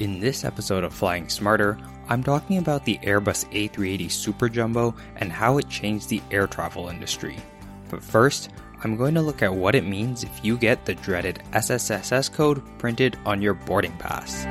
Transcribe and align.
In 0.00 0.18
this 0.18 0.46
episode 0.46 0.82
of 0.82 0.94
Flying 0.94 1.28
Smarter, 1.28 1.76
I'm 2.08 2.22
talking 2.22 2.56
about 2.56 2.86
the 2.86 2.98
Airbus 3.02 3.44
A380 3.52 4.10
Super 4.10 4.48
Jumbo 4.48 4.94
and 5.16 5.30
how 5.30 5.58
it 5.58 5.68
changed 5.68 6.08
the 6.08 6.22
air 6.30 6.46
travel 6.46 6.88
industry. 6.88 7.36
But 7.90 8.02
first, 8.02 8.48
I'm 8.82 8.96
going 8.96 9.12
to 9.12 9.20
look 9.20 9.42
at 9.42 9.54
what 9.54 9.74
it 9.74 9.84
means 9.84 10.24
if 10.24 10.42
you 10.42 10.56
get 10.56 10.86
the 10.86 10.94
dreaded 10.94 11.42
SSSS 11.52 12.32
code 12.32 12.62
printed 12.78 13.18
on 13.26 13.42
your 13.42 13.52
boarding 13.52 13.94
pass. 13.98 14.46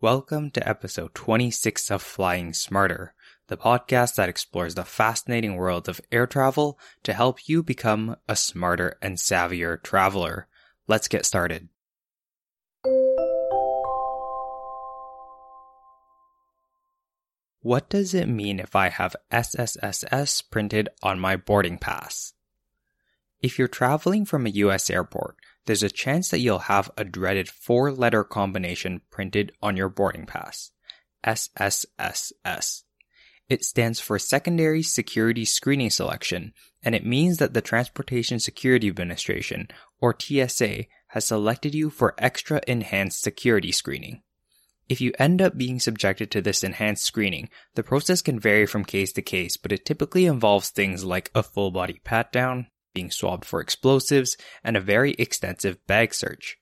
Welcome 0.00 0.52
to 0.52 0.68
episode 0.68 1.14
26 1.14 1.90
of 1.90 2.00
Flying 2.00 2.52
Smarter 2.52 3.12
the 3.50 3.56
podcast 3.56 4.14
that 4.14 4.28
explores 4.28 4.76
the 4.76 4.84
fascinating 4.84 5.56
world 5.56 5.88
of 5.88 6.00
air 6.12 6.24
travel 6.24 6.78
to 7.02 7.12
help 7.12 7.48
you 7.48 7.64
become 7.64 8.16
a 8.28 8.36
smarter 8.36 8.96
and 9.02 9.16
savvier 9.16 9.82
traveler. 9.82 10.46
Let's 10.86 11.08
get 11.08 11.26
started. 11.26 11.68
What 17.62 17.90
does 17.90 18.14
it 18.14 18.28
mean 18.28 18.60
if 18.60 18.76
I 18.76 18.88
have 18.88 19.16
SSSS 19.32 20.48
printed 20.48 20.88
on 21.02 21.18
my 21.18 21.34
boarding 21.34 21.76
pass? 21.76 22.32
If 23.42 23.58
you're 23.58 23.68
traveling 23.68 24.26
from 24.26 24.46
a 24.46 24.50
US 24.50 24.88
airport, 24.88 25.36
there's 25.66 25.82
a 25.82 25.90
chance 25.90 26.28
that 26.28 26.38
you'll 26.38 26.60
have 26.60 26.88
a 26.96 27.04
dreaded 27.04 27.48
four 27.48 27.90
letter 27.90 28.22
combination 28.22 29.00
printed 29.10 29.50
on 29.60 29.76
your 29.76 29.88
boarding 29.88 30.24
pass. 30.24 30.70
SSSS. 31.26 32.84
It 33.50 33.64
stands 33.64 33.98
for 33.98 34.16
Secondary 34.16 34.80
Security 34.80 35.44
Screening 35.44 35.90
Selection, 35.90 36.52
and 36.84 36.94
it 36.94 37.04
means 37.04 37.38
that 37.38 37.52
the 37.52 37.60
Transportation 37.60 38.38
Security 38.38 38.86
Administration, 38.86 39.66
or 40.00 40.14
TSA, 40.16 40.84
has 41.08 41.24
selected 41.24 41.74
you 41.74 41.90
for 41.90 42.14
extra 42.16 42.60
enhanced 42.68 43.20
security 43.20 43.72
screening. 43.72 44.22
If 44.88 45.00
you 45.00 45.12
end 45.18 45.42
up 45.42 45.58
being 45.58 45.80
subjected 45.80 46.30
to 46.30 46.40
this 46.40 46.62
enhanced 46.62 47.04
screening, 47.04 47.48
the 47.74 47.82
process 47.82 48.22
can 48.22 48.38
vary 48.38 48.66
from 48.66 48.84
case 48.84 49.12
to 49.14 49.22
case, 49.22 49.56
but 49.56 49.72
it 49.72 49.84
typically 49.84 50.26
involves 50.26 50.70
things 50.70 51.04
like 51.04 51.32
a 51.34 51.42
full 51.42 51.72
body 51.72 52.00
pat 52.04 52.30
down, 52.30 52.68
being 52.94 53.10
swabbed 53.10 53.44
for 53.44 53.60
explosives, 53.60 54.36
and 54.62 54.76
a 54.76 54.80
very 54.80 55.14
extensive 55.18 55.84
bag 55.88 56.14
search. 56.14 56.59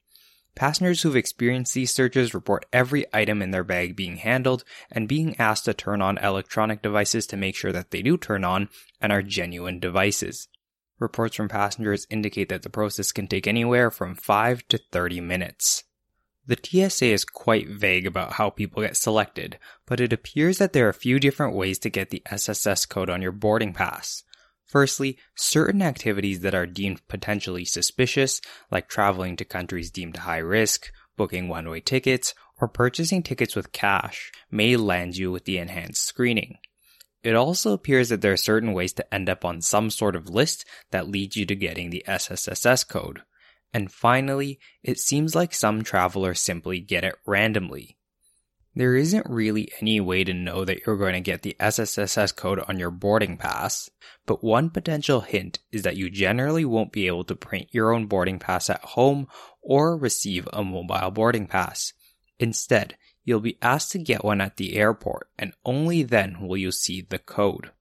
Passengers 0.54 1.02
who've 1.02 1.14
experienced 1.14 1.74
these 1.74 1.94
searches 1.94 2.34
report 2.34 2.66
every 2.72 3.06
item 3.12 3.42
in 3.42 3.52
their 3.52 3.64
bag 3.64 3.94
being 3.94 4.16
handled 4.16 4.64
and 4.91 5.08
being 5.08 5.38
asked 5.38 5.66
to 5.66 5.74
turn 5.74 6.02
on 6.02 6.18
electronic 6.18 6.82
devices 6.82 7.27
to 7.28 7.36
make 7.36 7.54
sure 7.54 7.72
that 7.72 7.91
they 7.91 8.02
do 8.02 8.16
turn 8.16 8.44
on 8.44 8.69
and 9.00 9.12
are 9.12 9.22
genuine 9.22 9.78
devices. 9.78 10.48
Reports 10.98 11.36
from 11.36 11.48
passengers 11.48 12.06
indicate 12.10 12.48
that 12.48 12.62
the 12.62 12.70
process 12.70 13.12
can 13.12 13.28
take 13.28 13.46
anywhere 13.46 13.91
from 13.91 14.16
5 14.16 14.66
to 14.69 14.78
30 14.91 15.20
minutes. 15.20 15.84
The 16.48 16.58
TSA 16.60 17.06
is 17.06 17.24
quite 17.24 17.69
vague 17.69 18.06
about 18.06 18.32
how 18.32 18.50
people 18.50 18.82
get 18.82 18.96
selected, 18.96 19.58
but 19.84 20.00
it 20.00 20.14
appears 20.14 20.58
that 20.58 20.72
there 20.72 20.86
are 20.86 20.91
a 20.91 20.94
few 20.94 21.20
different 21.20 21.54
ways 21.54 21.78
to 21.80 21.91
get 21.91 22.08
the 22.08 22.22
SSSS 22.26 22.88
code 22.88 23.10
on 23.10 23.20
your 23.20 23.32
boarding 23.32 23.74
pass. 23.74 24.24
Firstly, 24.69 25.16
certain 25.34 25.80
activities 25.80 26.41
that 26.41 26.55
are 26.55 26.66
deemed 26.66 27.06
potentially 27.08 27.64
suspicious, 27.64 28.41
like 28.70 28.88
traveling 28.88 29.36
to 29.36 29.44
countries 29.44 29.91
deemed 29.91 30.19
high 30.19 30.38
risk, 30.38 30.92
booking 31.16 31.48
one 31.48 31.69
way 31.69 31.80
tickets, 31.80 32.34
or 32.60 32.69
purchasing 32.69 33.22
tickets 33.22 33.56
with 33.56 33.72
cash, 33.72 34.30
may 34.50 34.77
land 34.77 35.16
you 35.16 35.33
with 35.33 35.47
the 35.47 35.58
enhanced 35.58 36.05
screening. 36.05 36.58
It 37.22 37.34
also 37.34 37.72
appears 37.72 38.10
that 38.10 38.20
there 38.20 38.33
are 38.33 38.36
certain 38.38 38.72
ways 38.72 38.92
to 38.94 39.14
end 39.14 39.28
up 39.28 39.44
on 39.44 39.60
some 39.60 39.91
sort 39.91 40.14
of 40.14 40.28
list 40.28 40.64
that 40.91 41.08
leads 41.08 41.36
you 41.36 41.47
to 41.47 41.55
getting 41.56 41.91
the 41.91 42.05
SSSS 42.06 42.86
code. 42.86 43.22
And 43.72 43.92
finally, 43.92 44.58
it 44.82 44.98
seems 44.98 45.34
like 45.34 45.53
some 45.53 45.82
travelers 45.82 46.41
simply 46.41 46.81
get 46.81 47.04
it 47.04 47.16
randomly. 47.26 47.97
There 48.78 48.94
isn't 48.94 49.27
really 49.28 49.72
any 49.83 50.00
way 50.00 50.22
to 50.22 50.33
know 50.33 50.65
that 50.65 50.87
you're 50.87 50.97
going 50.97 51.15
to 51.15 51.21
get 51.21 51.43
the 51.43 51.56
SSSS 51.59 52.37
code 52.37 52.61
on 52.69 52.78
your 52.78 52.93
boarding 52.93 53.37
pass, 53.37 53.91
but 54.25 54.44
one 54.44 54.71
potential 54.71 55.22
hint 55.22 55.59
is 55.72 55.83
that 55.83 55.97
you 55.97 56.09
generally 56.09 56.65
won't 56.65 56.93
be 56.93 57.09
able 57.09 57.25
to 57.25 57.34
print 57.34 57.66
your 57.72 57.93
own 57.93 58.06
boarding 58.06 58.39
pass 58.39 58.71
at 58.71 58.84
home 58.84 59.27
or 59.62 59.97
receive 59.97 60.49
a 60.53 60.62
mobile 60.62 61.11
boarding 61.11 61.49
pass. 61.49 61.93
Instead, 62.39 62.97
you'll 63.25 63.41
be 63.41 63.59
asked 63.61 63.91
to 63.91 63.99
get 63.99 64.22
one 64.22 64.41
at 64.41 64.59
the 64.59 64.77
airport 64.77 65.28
and 65.37 65.55
only 65.65 66.05
then 66.05 66.47
will 66.47 66.56
you 66.56 66.71
see 66.71 67.00
the 67.00 67.19
code. 67.19 67.72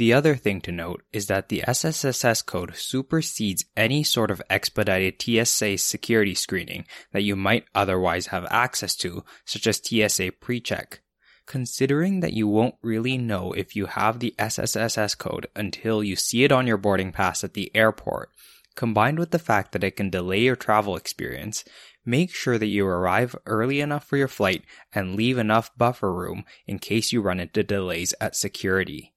The 0.00 0.14
other 0.14 0.34
thing 0.34 0.62
to 0.62 0.72
note 0.72 1.02
is 1.12 1.26
that 1.26 1.50
the 1.50 1.62
SSSS 1.68 2.46
code 2.46 2.74
supersedes 2.74 3.66
any 3.76 4.02
sort 4.02 4.30
of 4.30 4.40
expedited 4.48 5.20
TSA 5.20 5.76
security 5.76 6.34
screening 6.34 6.86
that 7.12 7.22
you 7.22 7.36
might 7.36 7.66
otherwise 7.74 8.28
have 8.28 8.46
access 8.48 8.96
to, 8.96 9.24
such 9.44 9.66
as 9.66 9.76
TSA 9.76 10.32
PreCheck. 10.40 11.00
Considering 11.44 12.20
that 12.20 12.32
you 12.32 12.48
won't 12.48 12.76
really 12.80 13.18
know 13.18 13.52
if 13.52 13.76
you 13.76 13.84
have 13.84 14.20
the 14.20 14.34
SSSS 14.38 15.18
code 15.18 15.48
until 15.54 16.02
you 16.02 16.16
see 16.16 16.44
it 16.44 16.50
on 16.50 16.66
your 16.66 16.78
boarding 16.78 17.12
pass 17.12 17.44
at 17.44 17.52
the 17.52 17.70
airport, 17.76 18.30
combined 18.74 19.18
with 19.18 19.32
the 19.32 19.38
fact 19.38 19.72
that 19.72 19.84
it 19.84 19.96
can 19.96 20.08
delay 20.08 20.40
your 20.40 20.56
travel 20.56 20.96
experience, 20.96 21.62
make 22.06 22.34
sure 22.34 22.56
that 22.56 22.68
you 22.68 22.86
arrive 22.86 23.36
early 23.44 23.82
enough 23.82 24.06
for 24.06 24.16
your 24.16 24.28
flight 24.28 24.64
and 24.94 25.14
leave 25.14 25.36
enough 25.36 25.70
buffer 25.76 26.10
room 26.10 26.46
in 26.66 26.78
case 26.78 27.12
you 27.12 27.20
run 27.20 27.38
into 27.38 27.62
delays 27.62 28.14
at 28.18 28.34
security. 28.34 29.12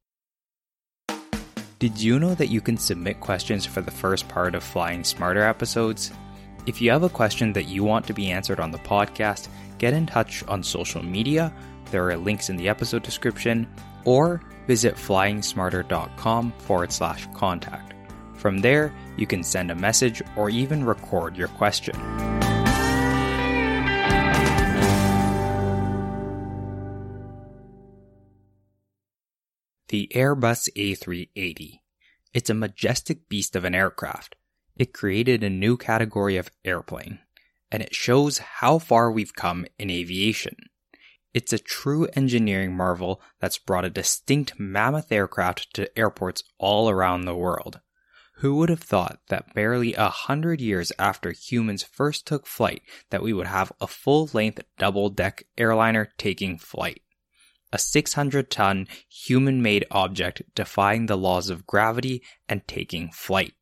Did 1.83 2.01
you 2.01 2.17
know 2.17 2.33
that 2.35 2.47
you 2.47 2.61
can 2.61 2.77
submit 2.77 3.19
questions 3.19 3.65
for 3.65 3.81
the 3.81 3.91
first 3.91 4.29
part 4.29 4.55
of 4.55 4.63
Flying 4.63 5.03
Smarter 5.03 5.43
episodes? 5.43 6.13
If 6.65 6.81
you 6.81 6.89
have 6.91 7.03
a 7.03 7.09
question 7.09 7.51
that 7.51 7.67
you 7.67 7.83
want 7.83 8.07
to 8.07 8.13
be 8.13 8.31
answered 8.31 8.61
on 8.61 8.71
the 8.71 8.77
podcast, 8.77 9.49
get 9.79 9.93
in 9.93 10.05
touch 10.05 10.45
on 10.47 10.63
social 10.63 11.03
media. 11.03 11.53
There 11.91 12.09
are 12.09 12.15
links 12.15 12.49
in 12.49 12.55
the 12.55 12.69
episode 12.69 13.03
description, 13.03 13.67
or 14.05 14.41
visit 14.65 14.95
flyingsmarter.com 14.95 16.53
forward 16.59 16.93
slash 16.93 17.27
contact. 17.33 17.93
From 18.37 18.59
there, 18.59 18.95
you 19.17 19.27
can 19.27 19.43
send 19.43 19.69
a 19.69 19.75
message 19.75 20.21
or 20.37 20.49
even 20.49 20.85
record 20.85 21.35
your 21.35 21.49
question. 21.49 21.95
The 29.93 30.09
Airbus 30.15 30.69
A380. 30.75 31.81
It's 32.33 32.49
a 32.49 32.55
majestic 32.55 33.29
beast 33.29 33.55
of 33.55 33.63
an 33.63 33.75
aircraft. 33.75 34.35
It 34.75 34.91
created 34.91 35.43
a 35.43 35.51
new 35.51 35.77
category 35.77 36.35
of 36.35 36.49
airplane, 36.65 37.19
and 37.71 37.83
it 37.83 37.93
shows 37.93 38.39
how 38.39 38.79
far 38.79 39.11
we've 39.11 39.35
come 39.35 39.67
in 39.77 39.91
aviation. 39.91 40.55
It's 41.31 41.53
a 41.53 41.59
true 41.59 42.07
engineering 42.15 42.75
marvel 42.75 43.21
that's 43.39 43.59
brought 43.59 43.85
a 43.85 43.91
distinct 43.91 44.59
mammoth 44.59 45.11
aircraft 45.11 45.71
to 45.75 45.95
airports 45.95 46.41
all 46.57 46.89
around 46.89 47.25
the 47.25 47.35
world. 47.35 47.79
Who 48.37 48.55
would 48.55 48.69
have 48.69 48.81
thought 48.81 49.19
that 49.29 49.53
barely 49.53 49.93
a 49.93 50.09
hundred 50.09 50.59
years 50.59 50.91
after 50.97 51.33
humans 51.33 51.83
first 51.83 52.25
took 52.25 52.47
flight 52.47 52.81
that 53.11 53.21
we 53.21 53.31
would 53.31 53.45
have 53.45 53.71
a 53.79 53.85
full-length 53.85 54.63
double-deck 54.79 55.43
airliner 55.55 56.09
taking 56.17 56.57
flight? 56.57 57.03
A 57.73 57.79
600 57.79 58.51
ton 58.51 58.87
human 59.09 59.61
made 59.61 59.85
object 59.89 60.43
defying 60.53 61.07
the 61.07 61.17
laws 61.17 61.49
of 61.49 61.65
gravity 61.65 62.21
and 62.47 62.65
taking 62.67 63.09
flight. 63.11 63.53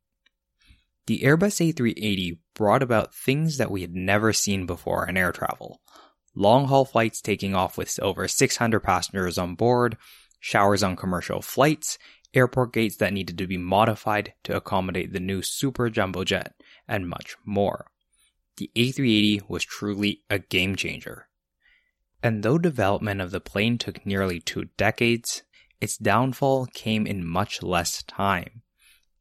The 1.07 1.21
Airbus 1.21 1.73
A380 1.73 2.37
brought 2.53 2.83
about 2.83 3.15
things 3.15 3.57
that 3.57 3.71
we 3.71 3.81
had 3.81 3.95
never 3.95 4.33
seen 4.33 4.65
before 4.65 5.07
in 5.07 5.15
air 5.15 5.31
travel. 5.31 5.81
Long 6.35 6.67
haul 6.67 6.85
flights 6.85 7.21
taking 7.21 7.55
off 7.55 7.77
with 7.77 7.97
over 8.01 8.27
600 8.27 8.81
passengers 8.81 9.37
on 9.37 9.55
board, 9.55 9.97
showers 10.39 10.83
on 10.83 10.97
commercial 10.97 11.41
flights, 11.41 11.97
airport 12.33 12.73
gates 12.73 12.97
that 12.97 13.13
needed 13.13 13.37
to 13.37 13.47
be 13.47 13.57
modified 13.57 14.33
to 14.43 14.55
accommodate 14.55 15.13
the 15.13 15.19
new 15.19 15.41
super 15.41 15.89
jumbo 15.89 16.23
jet, 16.25 16.53
and 16.87 17.09
much 17.09 17.35
more. 17.45 17.87
The 18.57 18.69
A380 18.75 19.49
was 19.49 19.63
truly 19.63 20.21
a 20.29 20.39
game 20.39 20.75
changer. 20.75 21.27
And 22.23 22.43
though 22.43 22.57
development 22.57 23.21
of 23.21 23.31
the 23.31 23.39
plane 23.39 23.77
took 23.77 24.05
nearly 24.05 24.39
two 24.39 24.65
decades, 24.77 25.43
its 25.79 25.97
downfall 25.97 26.67
came 26.67 27.07
in 27.07 27.25
much 27.25 27.63
less 27.63 28.03
time. 28.03 28.61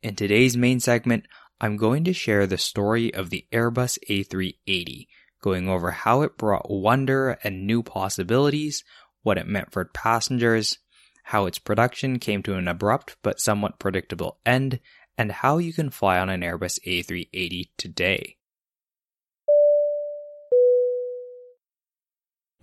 In 0.02 0.14
today's 0.14 0.56
main 0.56 0.80
segment, 0.80 1.26
I'm 1.60 1.76
going 1.76 2.04
to 2.04 2.12
share 2.12 2.46
the 2.46 2.58
story 2.58 3.12
of 3.12 3.30
the 3.30 3.46
Airbus 3.52 3.98
A380, 4.08 5.06
going 5.42 5.68
over 5.68 5.90
how 5.90 6.22
it 6.22 6.36
brought 6.36 6.70
wonder 6.70 7.38
and 7.42 7.66
new 7.66 7.82
possibilities, 7.82 8.84
what 9.22 9.38
it 9.38 9.46
meant 9.46 9.72
for 9.72 9.84
passengers, 9.86 10.78
how 11.24 11.46
its 11.46 11.58
production 11.58 12.18
came 12.18 12.42
to 12.42 12.54
an 12.54 12.68
abrupt 12.68 13.16
but 13.22 13.40
somewhat 13.40 13.78
predictable 13.78 14.38
end, 14.44 14.80
and 15.16 15.32
how 15.32 15.58
you 15.58 15.72
can 15.72 15.90
fly 15.90 16.18
on 16.18 16.30
an 16.30 16.40
Airbus 16.40 16.78
A380 16.86 17.70
today. 17.76 18.36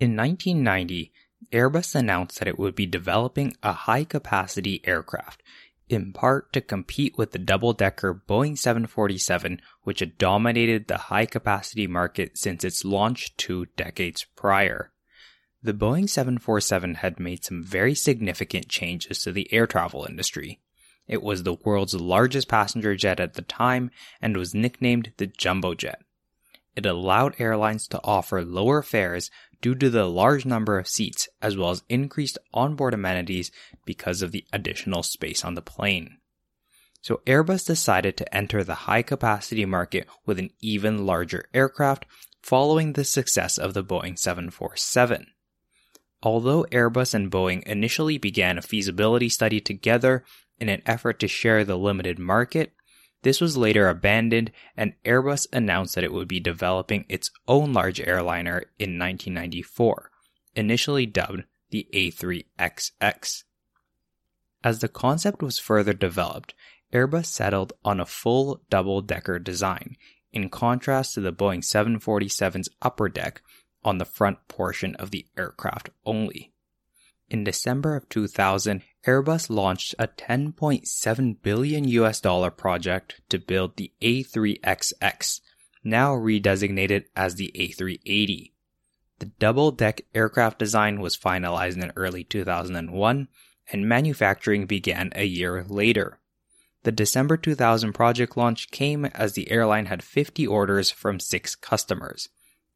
In 0.00 0.14
1990, 0.14 1.12
Airbus 1.52 1.96
announced 1.96 2.38
that 2.38 2.46
it 2.46 2.58
would 2.58 2.76
be 2.76 2.86
developing 2.86 3.56
a 3.64 3.72
high 3.72 4.04
capacity 4.04 4.80
aircraft. 4.84 5.42
in 5.88 6.12
part 6.12 6.52
to 6.52 6.60
compete 6.60 7.16
with 7.16 7.32
the 7.32 7.38
double 7.38 7.72
decker 7.72 8.12
Boeing 8.14 8.58
747, 8.58 9.60
which 9.82 10.00
had 10.00 10.18
dominated 10.18 10.86
the 10.86 10.98
high 10.98 11.24
capacity 11.24 11.86
market 11.86 12.36
since 12.36 12.62
its 12.62 12.84
launch 12.84 13.34
two 13.38 13.64
decades 13.76 14.26
prior. 14.36 14.92
The 15.62 15.72
Boeing 15.72 16.08
747 16.08 16.96
had 16.96 17.18
made 17.18 17.42
some 17.42 17.64
very 17.64 17.94
significant 17.94 18.68
changes 18.68 19.22
to 19.22 19.32
the 19.32 19.52
air 19.52 19.66
travel 19.66 20.04
industry. 20.04 20.60
It 21.06 21.22
was 21.22 21.42
the 21.42 21.54
world's 21.54 21.94
largest 21.94 22.48
passenger 22.48 22.94
jet 22.94 23.18
at 23.18 23.32
the 23.32 23.42
time 23.42 23.90
and 24.20 24.36
was 24.36 24.54
nicknamed 24.54 25.12
the 25.16 25.26
Jumbo 25.26 25.74
Jet. 25.74 26.02
It 26.76 26.86
allowed 26.86 27.34
airlines 27.40 27.88
to 27.88 28.00
offer 28.04 28.44
lower 28.44 28.82
fares 28.82 29.32
due 29.60 29.74
to 29.74 29.90
the 29.90 30.06
large 30.06 30.44
number 30.44 30.78
of 30.78 30.88
seats 30.88 31.28
as 31.42 31.56
well 31.56 31.70
as 31.70 31.82
increased 31.88 32.38
onboard 32.54 32.94
amenities 32.94 33.50
because 33.84 34.22
of 34.22 34.32
the 34.32 34.44
additional 34.52 35.02
space 35.02 35.44
on 35.44 35.54
the 35.54 35.62
plane. 35.62 36.18
So 37.02 37.20
Airbus 37.26 37.66
decided 37.66 38.16
to 38.16 38.34
enter 38.34 38.64
the 38.64 38.74
high 38.74 39.02
capacity 39.02 39.64
market 39.64 40.06
with 40.26 40.38
an 40.38 40.50
even 40.60 41.06
larger 41.06 41.48
aircraft 41.54 42.06
following 42.42 42.92
the 42.92 43.04
success 43.04 43.58
of 43.58 43.74
the 43.74 43.84
Boeing 43.84 44.18
747. 44.18 45.26
Although 46.22 46.64
Airbus 46.72 47.14
and 47.14 47.30
Boeing 47.30 47.62
initially 47.62 48.18
began 48.18 48.58
a 48.58 48.62
feasibility 48.62 49.28
study 49.28 49.60
together 49.60 50.24
in 50.58 50.68
an 50.68 50.82
effort 50.84 51.20
to 51.20 51.28
share 51.28 51.64
the 51.64 51.78
limited 51.78 52.18
market, 52.18 52.72
this 53.22 53.40
was 53.40 53.56
later 53.56 53.88
abandoned, 53.88 54.52
and 54.76 54.94
Airbus 55.04 55.46
announced 55.52 55.94
that 55.94 56.04
it 56.04 56.12
would 56.12 56.28
be 56.28 56.40
developing 56.40 57.04
its 57.08 57.30
own 57.46 57.72
large 57.72 58.00
airliner 58.00 58.64
in 58.78 58.98
1994, 58.98 60.10
initially 60.54 61.06
dubbed 61.06 61.44
the 61.70 61.88
A3XX. 61.92 63.44
As 64.62 64.78
the 64.80 64.88
concept 64.88 65.42
was 65.42 65.58
further 65.58 65.92
developed, 65.92 66.54
Airbus 66.92 67.26
settled 67.26 67.72
on 67.84 68.00
a 68.00 68.06
full 68.06 68.62
double 68.70 69.02
decker 69.02 69.38
design, 69.38 69.96
in 70.32 70.48
contrast 70.48 71.14
to 71.14 71.20
the 71.20 71.32
Boeing 71.32 71.60
747's 71.60 72.68
upper 72.82 73.08
deck 73.08 73.42
on 73.84 73.98
the 73.98 74.04
front 74.04 74.38
portion 74.48 74.94
of 74.96 75.10
the 75.10 75.26
aircraft 75.36 75.90
only. 76.04 76.52
In 77.30 77.44
December 77.44 77.94
of 77.94 78.08
2000, 78.08 78.82
Airbus 79.06 79.50
launched 79.50 79.94
a 79.98 80.08
10.7 80.08 81.42
billion 81.42 81.84
US 81.84 82.20
dollar 82.20 82.50
project 82.50 83.20
to 83.28 83.38
build 83.38 83.76
the 83.76 83.92
A3XX, 84.00 85.40
now 85.84 86.14
redesignated 86.14 87.04
as 87.14 87.34
the 87.34 87.52
A380. 87.54 88.52
The 89.18 89.26
double 89.26 89.72
deck 89.72 90.02
aircraft 90.14 90.58
design 90.58 91.00
was 91.00 91.16
finalized 91.16 91.82
in 91.82 91.92
early 91.96 92.24
2001 92.24 93.28
and 93.70 93.88
manufacturing 93.88 94.66
began 94.66 95.12
a 95.14 95.24
year 95.24 95.64
later. 95.68 96.20
The 96.84 96.92
December 96.92 97.36
2000 97.36 97.92
project 97.92 98.36
launch 98.36 98.70
came 98.70 99.04
as 99.04 99.32
the 99.32 99.50
airline 99.50 99.86
had 99.86 100.02
50 100.02 100.46
orders 100.46 100.90
from 100.90 101.20
six 101.20 101.54
customers 101.54 102.28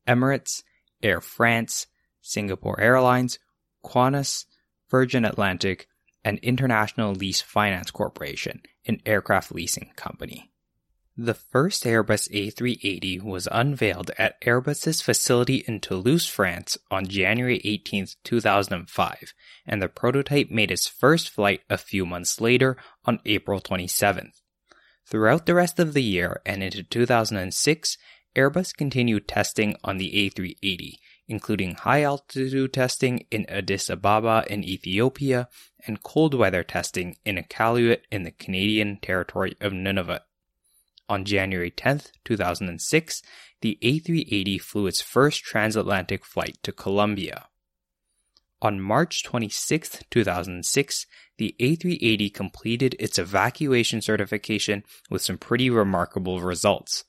Emirates, 0.07 0.63
Air 1.03 1.21
France, 1.21 1.87
Singapore 2.21 2.81
Airlines, 2.81 3.39
Qantas, 3.85 4.47
Virgin 4.91 5.25
Atlantic, 5.25 5.89
and 6.25 6.39
International 6.39 7.13
Lease 7.13 7.41
Finance 7.41 7.91
Corporation, 7.91 8.63
an 8.87 9.01
aircraft 9.05 9.53
leasing 9.53 9.93
company. 9.97 10.53
The 11.17 11.35
first 11.35 11.85
Airbus 11.85 12.31
A380 12.31 13.23
was 13.23 13.47
unveiled 13.53 14.11
at 14.17 14.41
Airbus's 14.41 15.03
facility 15.03 15.63
in 15.69 15.81
Toulouse, 15.81 16.27
France 16.27 16.79
on 16.91 17.07
January 17.07 17.61
18, 17.65 18.07
2005, 18.25 19.35
and 19.67 19.83
the 19.83 19.89
prototype 19.89 20.51
made 20.51 20.71
its 20.71 20.89
first 20.89 21.29
flight 21.29 21.61
a 21.69 21.77
few 21.77 22.07
months 22.07 22.41
later 22.41 22.79
on 23.05 23.21
April 23.27 23.61
27. 23.61 24.33
Throughout 25.07 25.45
the 25.45 25.55
rest 25.55 25.79
of 25.79 25.93
the 25.93 26.03
year 26.03 26.41
and 26.47 26.63
into 26.63 26.83
2006, 26.83 27.99
Airbus 28.35 28.75
continued 28.75 29.29
testing 29.29 29.77
on 29.85 29.99
the 29.99 30.11
A380, 30.13 30.95
including 31.29 31.75
high 31.75 32.03
altitude 32.03 32.73
testing 32.73 33.27
in 33.31 33.47
Addis 33.49 33.89
Ababa 33.89 34.45
in 34.49 34.65
Ethiopia 34.65 35.49
and 35.87 36.03
cold 36.03 36.35
weather 36.35 36.63
testing 36.63 37.17
in 37.25 37.37
Iqaluit 37.37 38.01
in 38.11 38.23
the 38.25 38.31
Canadian 38.31 38.99
territory 39.01 39.57
of 39.61 39.73
Nunavut. 39.73 40.21
On 41.09 41.25
January 41.25 41.71
10, 41.71 42.03
2006, 42.25 43.23
the 43.61 43.79
A380 43.83 44.61
flew 44.61 44.87
its 44.87 45.01
first 45.01 45.43
transatlantic 45.43 46.25
flight 46.25 46.59
to 46.63 46.73
Colombia. 46.73 47.49
On 48.61 48.81
March 48.81 49.25
26, 49.25 50.05
2006, 50.11 51.07
the 51.39 51.57
A380 51.59 52.33
completed 52.33 52.97
its 52.99 53.19
evacuation 53.19 54.01
certification 54.01 54.85
with 55.11 55.23
some 55.23 55.37
pretty 55.37 55.69
remarkable 55.69 56.41
results. 56.41 57.05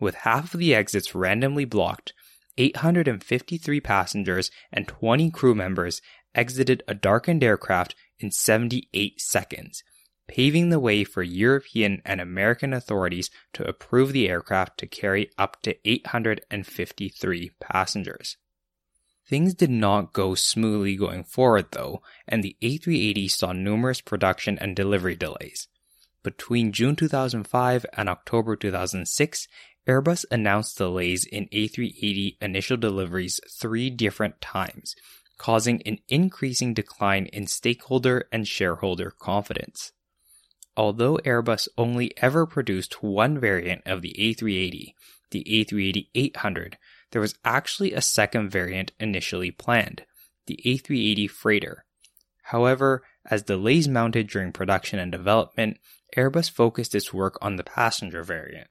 With 0.00 0.14
half 0.16 0.54
of 0.54 0.60
the 0.60 0.74
exits 0.74 1.14
randomly 1.14 1.64
blocked, 1.64 2.14
853 2.56 3.80
passengers 3.80 4.50
and 4.72 4.86
20 4.88 5.30
crew 5.30 5.54
members 5.54 6.00
exited 6.34 6.82
a 6.86 6.94
darkened 6.94 7.44
aircraft 7.44 7.94
in 8.18 8.30
78 8.30 9.20
seconds, 9.20 9.82
paving 10.26 10.70
the 10.70 10.80
way 10.80 11.04
for 11.04 11.22
European 11.22 12.00
and 12.04 12.20
American 12.20 12.72
authorities 12.72 13.30
to 13.52 13.66
approve 13.66 14.12
the 14.12 14.28
aircraft 14.28 14.78
to 14.78 14.86
carry 14.86 15.30
up 15.38 15.60
to 15.62 15.76
853 15.88 17.50
passengers. 17.60 18.36
Things 19.26 19.54
did 19.54 19.70
not 19.70 20.12
go 20.12 20.34
smoothly 20.34 20.96
going 20.96 21.24
forward 21.24 21.66
though, 21.70 22.02
and 22.28 22.42
the 22.42 22.56
A380 22.62 23.30
saw 23.30 23.52
numerous 23.52 24.00
production 24.00 24.58
and 24.58 24.76
delivery 24.76 25.16
delays. 25.16 25.68
Between 26.22 26.72
June 26.72 26.96
2005 26.96 27.86
and 27.94 28.08
October 28.08 28.56
2006, 28.56 29.48
Airbus 29.86 30.24
announced 30.30 30.78
delays 30.78 31.26
in 31.26 31.46
A380 31.48 32.36
initial 32.40 32.76
deliveries 32.78 33.38
three 33.50 33.90
different 33.90 34.40
times, 34.40 34.94
causing 35.36 35.82
an 35.82 35.98
increasing 36.08 36.72
decline 36.72 37.26
in 37.26 37.46
stakeholder 37.46 38.26
and 38.32 38.48
shareholder 38.48 39.10
confidence. 39.10 39.92
Although 40.76 41.18
Airbus 41.18 41.68
only 41.76 42.16
ever 42.16 42.46
produced 42.46 43.02
one 43.02 43.38
variant 43.38 43.82
of 43.86 44.00
the 44.00 44.14
A380, 44.18 44.94
the 45.30 45.44
A380 45.44 46.08
800, 46.14 46.78
there 47.10 47.20
was 47.20 47.34
actually 47.44 47.92
a 47.92 48.00
second 48.00 48.48
variant 48.50 48.92
initially 48.98 49.50
planned, 49.50 50.04
the 50.46 50.58
A380 50.64 51.28
Freighter. 51.30 51.84
However, 52.44 53.02
as 53.30 53.42
delays 53.42 53.86
mounted 53.86 54.28
during 54.28 54.52
production 54.52 54.98
and 54.98 55.12
development, 55.12 55.78
Airbus 56.16 56.50
focused 56.50 56.94
its 56.94 57.12
work 57.12 57.38
on 57.42 57.56
the 57.56 57.64
passenger 57.64 58.22
variant. 58.22 58.68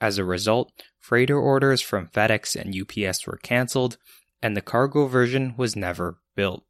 As 0.00 0.18
a 0.18 0.24
result, 0.24 0.72
freighter 0.98 1.38
orders 1.38 1.80
from 1.80 2.08
FedEx 2.08 2.54
and 2.54 2.74
UPS 2.74 3.26
were 3.26 3.38
cancelled, 3.42 3.96
and 4.42 4.56
the 4.56 4.60
cargo 4.60 5.06
version 5.06 5.54
was 5.56 5.74
never 5.74 6.18
built. 6.34 6.64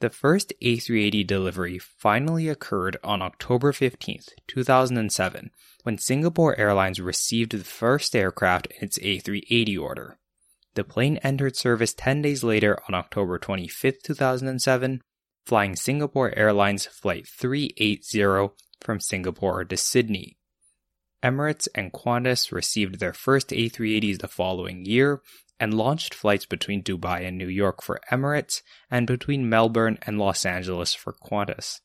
The 0.00 0.10
first 0.10 0.52
A380 0.62 1.26
delivery 1.26 1.78
finally 1.78 2.48
occurred 2.48 2.96
on 3.04 3.22
October 3.22 3.72
15, 3.72 4.20
2007, 4.46 5.50
when 5.82 5.98
Singapore 5.98 6.58
Airlines 6.58 7.00
received 7.00 7.52
the 7.52 7.64
first 7.64 8.16
aircraft 8.16 8.66
in 8.66 8.84
its 8.84 8.98
A380 8.98 9.80
order. 9.80 10.18
The 10.74 10.84
plane 10.84 11.18
entered 11.18 11.56
service 11.56 11.94
10 11.94 12.22
days 12.22 12.42
later 12.42 12.78
on 12.88 12.94
October 12.94 13.38
25, 13.38 14.02
2007, 14.02 15.02
flying 15.46 15.76
Singapore 15.76 16.36
Airlines 16.36 16.86
Flight 16.86 17.28
380 17.28 18.54
from 18.80 18.98
Singapore 18.98 19.64
to 19.64 19.76
Sydney. 19.76 20.36
Emirates 21.24 21.66
and 21.74 21.90
Qantas 21.90 22.52
received 22.52 23.00
their 23.00 23.14
first 23.14 23.48
A380s 23.48 24.18
the 24.18 24.28
following 24.28 24.84
year 24.84 25.22
and 25.58 25.72
launched 25.72 26.12
flights 26.12 26.44
between 26.44 26.82
Dubai 26.82 27.26
and 27.26 27.38
New 27.38 27.48
York 27.48 27.82
for 27.82 27.98
Emirates 28.12 28.60
and 28.90 29.06
between 29.06 29.48
Melbourne 29.48 29.98
and 30.02 30.18
Los 30.18 30.44
Angeles 30.44 30.92
for 30.92 31.14
Qantas. 31.14 31.80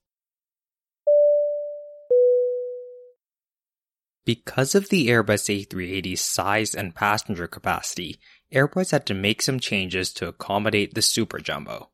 Because 4.25 4.75
of 4.75 4.89
the 4.89 5.07
Airbus 5.07 5.65
A380's 5.65 6.21
size 6.21 6.75
and 6.75 6.93
passenger 6.93 7.47
capacity, 7.47 8.19
airports 8.51 8.91
had 8.91 9.05
to 9.05 9.13
make 9.13 9.41
some 9.41 9.59
changes 9.59 10.11
to 10.13 10.27
accommodate 10.27 10.93
the 10.93 11.01
Super 11.01 11.39
Jumbo. 11.39 11.89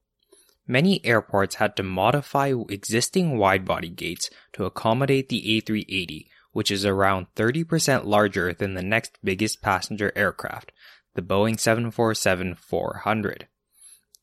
Many 0.67 1.05
airports 1.05 1.55
had 1.55 1.75
to 1.75 1.83
modify 1.83 2.51
existing 2.69 3.37
widebody 3.37 3.95
gates 3.95 4.31
to 4.53 4.65
accommodate 4.65 5.29
the 5.29 5.61
A380 5.61 6.25
which 6.55 6.71
is 6.71 6.85
around 6.85 7.27
30% 7.35 8.05
larger 8.05 8.53
than 8.53 8.75
the 8.75 8.81
next 8.81 9.17
biggest 9.21 9.61
passenger 9.61 10.13
aircraft, 10.15 10.71
the 11.13 11.21
Boeing 11.21 11.59
747 11.59 12.55
400. 12.55 13.49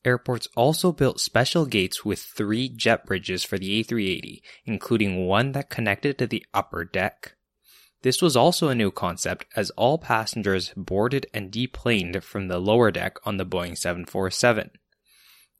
Airports 0.03 0.47
also 0.55 0.91
built 0.91 1.19
special 1.19 1.67
gates 1.67 2.03
with 2.03 2.17
three 2.17 2.69
jet 2.69 3.05
bridges 3.05 3.43
for 3.43 3.59
the 3.59 3.83
A380, 3.83 4.41
including 4.65 5.27
one 5.27 5.51
that 5.51 5.69
connected 5.69 6.17
to 6.17 6.25
the 6.25 6.43
upper 6.55 6.83
deck. 6.83 7.35
This 8.01 8.19
was 8.19 8.35
also 8.35 8.67
a 8.67 8.75
new 8.75 8.89
concept 8.89 9.45
as 9.55 9.69
all 9.71 9.99
passengers 9.99 10.73
boarded 10.75 11.27
and 11.35 11.51
deplaned 11.51 12.23
from 12.23 12.47
the 12.47 12.57
lower 12.57 12.89
deck 12.89 13.17
on 13.27 13.37
the 13.37 13.45
Boeing 13.45 13.77
747. 13.77 14.71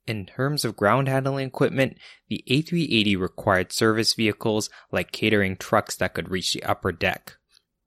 In 0.06 0.26
terms 0.26 0.66
of 0.66 0.76
ground 0.76 1.08
handling 1.08 1.48
equipment, 1.48 1.98
the 2.28 2.44
A380 2.50 3.18
required 3.18 3.72
service 3.72 4.14
vehicles 4.14 4.70
like 4.92 5.14
catering 5.14 5.56
trucks 5.56 5.96
that 5.96 6.14
could 6.14 6.30
reach 6.30 6.54
the 6.54 6.64
upper 6.64 6.92
deck. 6.92 7.38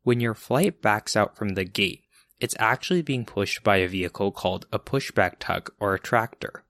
When 0.02 0.20
your 0.20 0.34
flight 0.34 0.80
backs 0.80 1.14
out 1.14 1.36
from 1.36 1.50
the 1.50 1.64
gate, 1.64 2.04
it's 2.40 2.56
actually 2.58 3.02
being 3.02 3.24
pushed 3.24 3.62
by 3.62 3.78
a 3.78 3.88
vehicle 3.88 4.32
called 4.32 4.66
a 4.72 4.78
pushback 4.78 5.34
tug 5.38 5.70
or 5.78 5.94
a 5.94 5.98
tractor. 6.00 6.64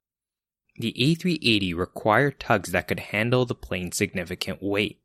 The 0.79 0.93
A380 0.99 1.77
required 1.77 2.41
tugs 2.41 2.73
that 2.73 2.89
could 2.89 3.01
handle 3.01 3.45
the 3.45 3.55
plane's 3.55 3.97
significant 3.97 4.63
weight. 4.63 5.01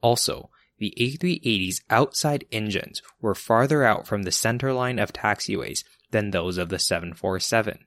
Also, 0.00 0.50
the 0.78 0.94
A380's 0.98 1.82
outside 1.90 2.44
engines 2.52 3.02
were 3.20 3.34
farther 3.34 3.82
out 3.82 4.06
from 4.06 4.22
the 4.22 4.32
center 4.32 4.72
line 4.72 4.98
of 4.98 5.12
taxiways 5.12 5.82
than 6.12 6.30
those 6.30 6.58
of 6.58 6.68
the 6.68 6.78
747. 6.78 7.84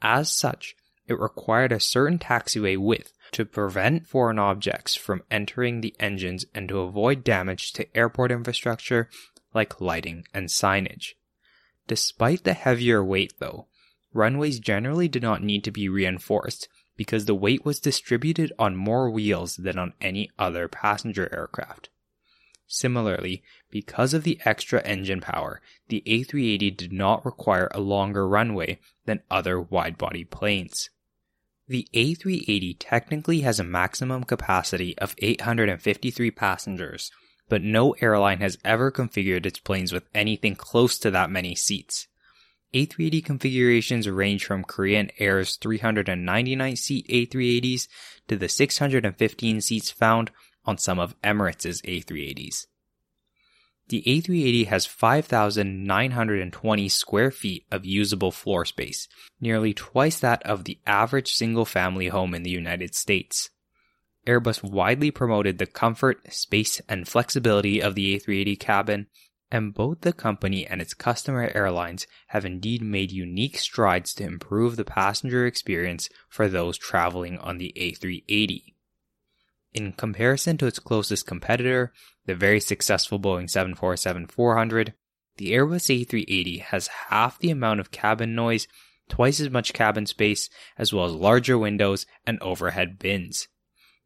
As 0.00 0.30
such, 0.30 0.74
it 1.06 1.18
required 1.18 1.72
a 1.72 1.80
certain 1.80 2.18
taxiway 2.18 2.76
width 2.76 3.12
to 3.32 3.44
prevent 3.44 4.06
foreign 4.06 4.38
objects 4.38 4.94
from 4.94 5.22
entering 5.30 5.80
the 5.80 5.94
engines 5.98 6.46
and 6.54 6.68
to 6.68 6.80
avoid 6.80 7.24
damage 7.24 7.72
to 7.72 7.96
airport 7.96 8.30
infrastructure 8.30 9.08
like 9.52 9.80
lighting 9.80 10.24
and 10.32 10.48
signage. 10.48 11.14
Despite 11.86 12.44
the 12.44 12.54
heavier 12.54 13.04
weight, 13.04 13.34
though, 13.38 13.66
runways 14.12 14.58
generally 14.58 15.08
did 15.08 15.22
not 15.22 15.42
need 15.42 15.64
to 15.64 15.70
be 15.70 15.88
reinforced 15.88 16.68
because 16.96 17.26
the 17.26 17.34
weight 17.34 17.64
was 17.64 17.80
distributed 17.80 18.52
on 18.58 18.76
more 18.76 19.10
wheels 19.10 19.56
than 19.56 19.78
on 19.78 19.92
any 20.00 20.30
other 20.38 20.68
passenger 20.68 21.28
aircraft. 21.34 21.90
Similarly, 22.66 23.42
because 23.70 24.14
of 24.14 24.24
the 24.24 24.38
extra 24.44 24.82
engine 24.82 25.20
power, 25.20 25.60
the 25.88 26.02
A380 26.06 26.76
did 26.76 26.92
not 26.92 27.24
require 27.24 27.68
a 27.72 27.80
longer 27.80 28.26
runway 28.26 28.78
than 29.04 29.22
other 29.30 29.60
wide 29.60 29.98
body 29.98 30.24
planes. 30.24 30.90
The 31.68 31.88
A380 31.94 32.76
technically 32.78 33.40
has 33.40 33.58
a 33.58 33.64
maximum 33.64 34.24
capacity 34.24 34.96
of 34.98 35.14
853 35.18 36.30
passengers, 36.30 37.10
but 37.48 37.62
no 37.62 37.92
airline 38.00 38.40
has 38.40 38.58
ever 38.64 38.90
configured 38.90 39.46
its 39.46 39.58
planes 39.58 39.92
with 39.92 40.08
anything 40.14 40.56
close 40.56 40.98
to 40.98 41.10
that 41.10 41.30
many 41.30 41.54
seats. 41.54 42.06
A380 42.74 43.24
configurations 43.24 44.08
range 44.08 44.44
from 44.44 44.64
Korean 44.64 45.10
Air's 45.18 45.56
399 45.56 46.76
seat 46.76 47.06
A380s 47.08 47.88
to 48.26 48.36
the 48.36 48.48
615 48.48 49.60
seats 49.60 49.90
found 49.90 50.32
on 50.64 50.78
some 50.78 50.98
of 50.98 51.20
Emirates' 51.22 51.82
A380s. 51.82 52.66
The 53.88 54.02
A380 54.06 54.68
has 54.68 54.86
5,920 54.86 56.88
square 56.88 57.30
feet 57.30 57.66
of 57.70 57.84
usable 57.84 58.30
floor 58.30 58.64
space, 58.64 59.06
nearly 59.40 59.74
twice 59.74 60.18
that 60.20 60.42
of 60.44 60.64
the 60.64 60.78
average 60.86 61.34
single 61.34 61.66
family 61.66 62.08
home 62.08 62.34
in 62.34 62.44
the 62.44 62.50
United 62.50 62.94
States. 62.94 63.50
Airbus 64.26 64.62
widely 64.62 65.10
promoted 65.10 65.58
the 65.58 65.66
comfort, 65.66 66.32
space, 66.32 66.80
and 66.88 67.06
flexibility 67.06 67.82
of 67.82 67.94
the 67.94 68.18
A380 68.18 68.58
cabin, 68.58 69.06
and 69.50 69.74
both 69.74 70.00
the 70.00 70.14
company 70.14 70.66
and 70.66 70.80
its 70.80 70.94
customer 70.94 71.50
airlines 71.54 72.06
have 72.28 72.46
indeed 72.46 72.82
made 72.82 73.12
unique 73.12 73.58
strides 73.58 74.14
to 74.14 74.24
improve 74.24 74.76
the 74.76 74.84
passenger 74.84 75.46
experience 75.46 76.08
for 76.28 76.48
those 76.48 76.78
traveling 76.78 77.38
on 77.38 77.58
the 77.58 77.72
A380. 77.76 78.73
In 79.74 79.92
comparison 79.92 80.56
to 80.58 80.66
its 80.66 80.78
closest 80.78 81.26
competitor, 81.26 81.92
the 82.26 82.36
very 82.36 82.60
successful 82.60 83.18
Boeing 83.18 83.50
747 83.50 84.28
400, 84.28 84.94
the 85.36 85.50
Airbus 85.50 86.06
A380 86.06 86.60
has 86.60 86.86
half 87.08 87.40
the 87.40 87.50
amount 87.50 87.80
of 87.80 87.90
cabin 87.90 88.36
noise, 88.36 88.68
twice 89.08 89.40
as 89.40 89.50
much 89.50 89.72
cabin 89.72 90.06
space, 90.06 90.48
as 90.78 90.92
well 90.92 91.06
as 91.06 91.12
larger 91.12 91.58
windows 91.58 92.06
and 92.24 92.40
overhead 92.40 93.00
bins. 93.00 93.48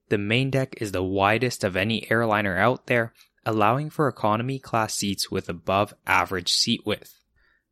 The 0.08 0.16
main 0.16 0.48
deck 0.50 0.74
is 0.80 0.92
the 0.92 1.02
widest 1.02 1.62
of 1.62 1.76
any 1.76 2.10
airliner 2.10 2.56
out 2.56 2.86
there, 2.86 3.12
allowing 3.44 3.90
for 3.90 4.08
economy 4.08 4.58
class 4.58 4.94
seats 4.94 5.30
with 5.30 5.50
above 5.50 5.92
average 6.06 6.50
seat 6.50 6.80
width. 6.86 7.20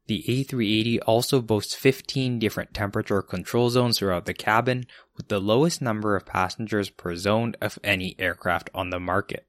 The 0.07 0.25
A380 0.29 1.01
also 1.07 1.41
boasts 1.41 1.75
15 1.75 2.39
different 2.39 2.73
temperature 2.73 3.23
control 3.23 3.71
zones 3.71 3.99
throughout 3.99 4.27
the 4.27 4.35
cabin, 4.35 4.87
with 5.17 5.29
the 5.29 5.41
lowest 5.41 5.83
number 5.83 6.15
of 6.15 6.25
passengers 6.25 6.91
per 6.91 7.17
zone 7.17 7.55
of 7.61 7.79
any 7.83 8.15
aircraft 8.19 8.71
on 8.73 8.91
the 8.91 9.01
market. 9.01 9.47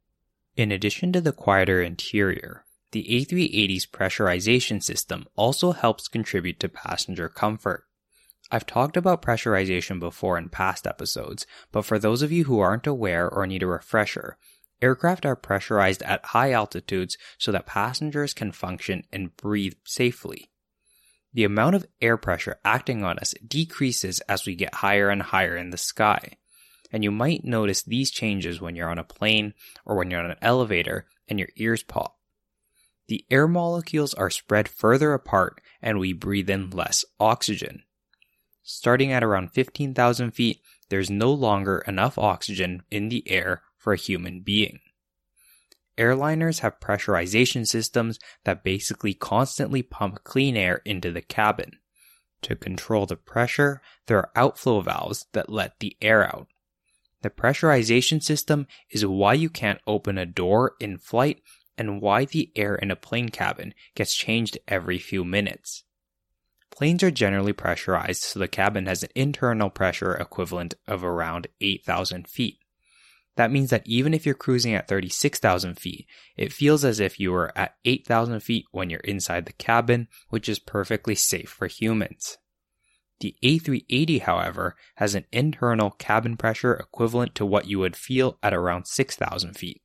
In 0.55 0.71
addition 0.71 1.11
to 1.13 1.21
the 1.21 1.31
quieter 1.31 1.81
interior, 1.81 2.65
the 2.91 3.03
A380's 3.03 3.85
pressurization 3.85 4.81
system 4.81 5.27
also 5.35 5.73
helps 5.73 6.07
contribute 6.07 6.59
to 6.61 6.69
passenger 6.69 7.29
comfort. 7.29 7.83
I've 8.49 8.65
talked 8.65 8.97
about 8.97 9.21
pressurization 9.21 9.99
before 9.99 10.37
in 10.37 10.49
past 10.49 10.87
episodes, 10.87 11.45
but 11.71 11.83
for 11.83 11.99
those 11.99 12.21
of 12.21 12.31
you 12.31 12.45
who 12.45 12.59
aren't 12.59 12.87
aware 12.87 13.29
or 13.29 13.45
need 13.45 13.61
a 13.61 13.67
refresher, 13.67 14.37
Aircraft 14.81 15.25
are 15.25 15.35
pressurized 15.35 16.03
at 16.03 16.25
high 16.27 16.51
altitudes 16.51 17.17
so 17.37 17.51
that 17.51 17.65
passengers 17.65 18.33
can 18.33 18.51
function 18.51 19.03
and 19.11 19.35
breathe 19.35 19.73
safely. 19.83 20.51
The 21.33 21.43
amount 21.43 21.75
of 21.75 21.87
air 22.01 22.17
pressure 22.17 22.59
acting 22.63 23.03
on 23.03 23.17
us 23.19 23.33
decreases 23.45 24.19
as 24.21 24.45
we 24.45 24.55
get 24.55 24.75
higher 24.75 25.09
and 25.09 25.21
higher 25.21 25.55
in 25.57 25.71
the 25.71 25.77
sky. 25.77 26.37
And 26.91 27.03
you 27.03 27.11
might 27.11 27.43
notice 27.43 27.83
these 27.83 28.11
changes 28.11 28.61
when 28.61 28.75
you're 28.75 28.89
on 28.89 28.99
a 28.99 29.03
plane 29.03 29.53
or 29.85 29.95
when 29.95 30.09
you're 30.09 30.21
on 30.21 30.31
an 30.31 30.37
elevator 30.41 31.05
and 31.27 31.37
your 31.37 31.49
ears 31.55 31.83
pop. 31.83 32.17
The 33.07 33.25
air 33.29 33.47
molecules 33.47 34.13
are 34.13 34.29
spread 34.29 34.67
further 34.67 35.13
apart 35.13 35.61
and 35.81 35.99
we 35.99 36.13
breathe 36.13 36.49
in 36.49 36.69
less 36.69 37.03
oxygen. 37.19 37.83
Starting 38.63 39.11
at 39.11 39.23
around 39.23 39.51
15,000 39.51 40.31
feet, 40.31 40.61
there's 40.89 41.09
no 41.09 41.31
longer 41.31 41.83
enough 41.87 42.17
oxygen 42.17 42.83
in 42.91 43.09
the 43.09 43.29
air 43.29 43.61
for 43.87 43.93
a 43.93 43.97
human 43.97 44.41
being. 44.41 44.79
Airliners 45.97 46.59
have 46.59 46.81
pressurization 46.81 47.65
systems 47.65 48.19
that 48.43 48.61
basically 48.61 49.13
constantly 49.13 49.81
pump 49.81 50.25
clean 50.25 50.57
air 50.57 50.81
into 50.83 51.09
the 51.09 51.21
cabin. 51.21 51.71
To 52.41 52.57
control 52.57 53.05
the 53.05 53.15
pressure, 53.15 53.81
there 54.07 54.17
are 54.17 54.31
outflow 54.35 54.81
valves 54.81 55.27
that 55.31 55.49
let 55.49 55.79
the 55.79 55.95
air 56.01 56.25
out. 56.25 56.47
The 57.21 57.29
pressurization 57.29 58.21
system 58.21 58.67
is 58.91 59.05
why 59.05 59.35
you 59.35 59.49
can't 59.49 59.79
open 59.87 60.17
a 60.17 60.25
door 60.25 60.73
in 60.81 60.97
flight 60.97 61.41
and 61.77 62.01
why 62.01 62.25
the 62.25 62.51
air 62.57 62.75
in 62.75 62.91
a 62.91 62.97
plane 62.97 63.29
cabin 63.29 63.73
gets 63.95 64.13
changed 64.13 64.57
every 64.67 64.99
few 64.99 65.23
minutes. 65.23 65.85
Planes 66.71 67.03
are 67.03 67.09
generally 67.09 67.53
pressurized 67.53 68.21
so 68.21 68.37
the 68.37 68.49
cabin 68.49 68.85
has 68.85 69.03
an 69.03 69.11
internal 69.15 69.69
pressure 69.69 70.13
equivalent 70.13 70.73
of 70.89 71.05
around 71.05 71.47
8,000 71.61 72.27
feet. 72.27 72.59
That 73.37 73.51
means 73.51 73.69
that 73.69 73.85
even 73.85 74.15
if 74.15 74.25
you're 74.25 74.35
cruising 74.35 74.73
at 74.73 74.87
36,000 74.87 75.79
feet, 75.79 76.07
it 76.35 76.51
feels 76.51 76.83
as 76.83 76.99
if 76.99 77.19
you 77.19 77.31
were 77.31 77.55
at 77.55 77.75
8,000 77.85 78.39
feet 78.41 78.65
when 78.71 78.89
you're 78.89 78.99
inside 79.01 79.45
the 79.45 79.53
cabin, 79.53 80.07
which 80.29 80.49
is 80.49 80.57
perfectly 80.57 81.13
safe 81.13 81.49
for 81.49 81.67
humans. 81.67 82.39
The 83.19 83.35
A380, 83.43 84.21
however, 84.21 84.75
has 84.95 85.13
an 85.13 85.25
internal 85.31 85.91
cabin 85.91 86.35
pressure 86.35 86.73
equivalent 86.73 87.35
to 87.35 87.45
what 87.45 87.67
you 87.67 87.77
would 87.77 87.95
feel 87.95 88.39
at 88.41 88.55
around 88.55 88.87
6,000 88.87 89.53
feet. 89.53 89.81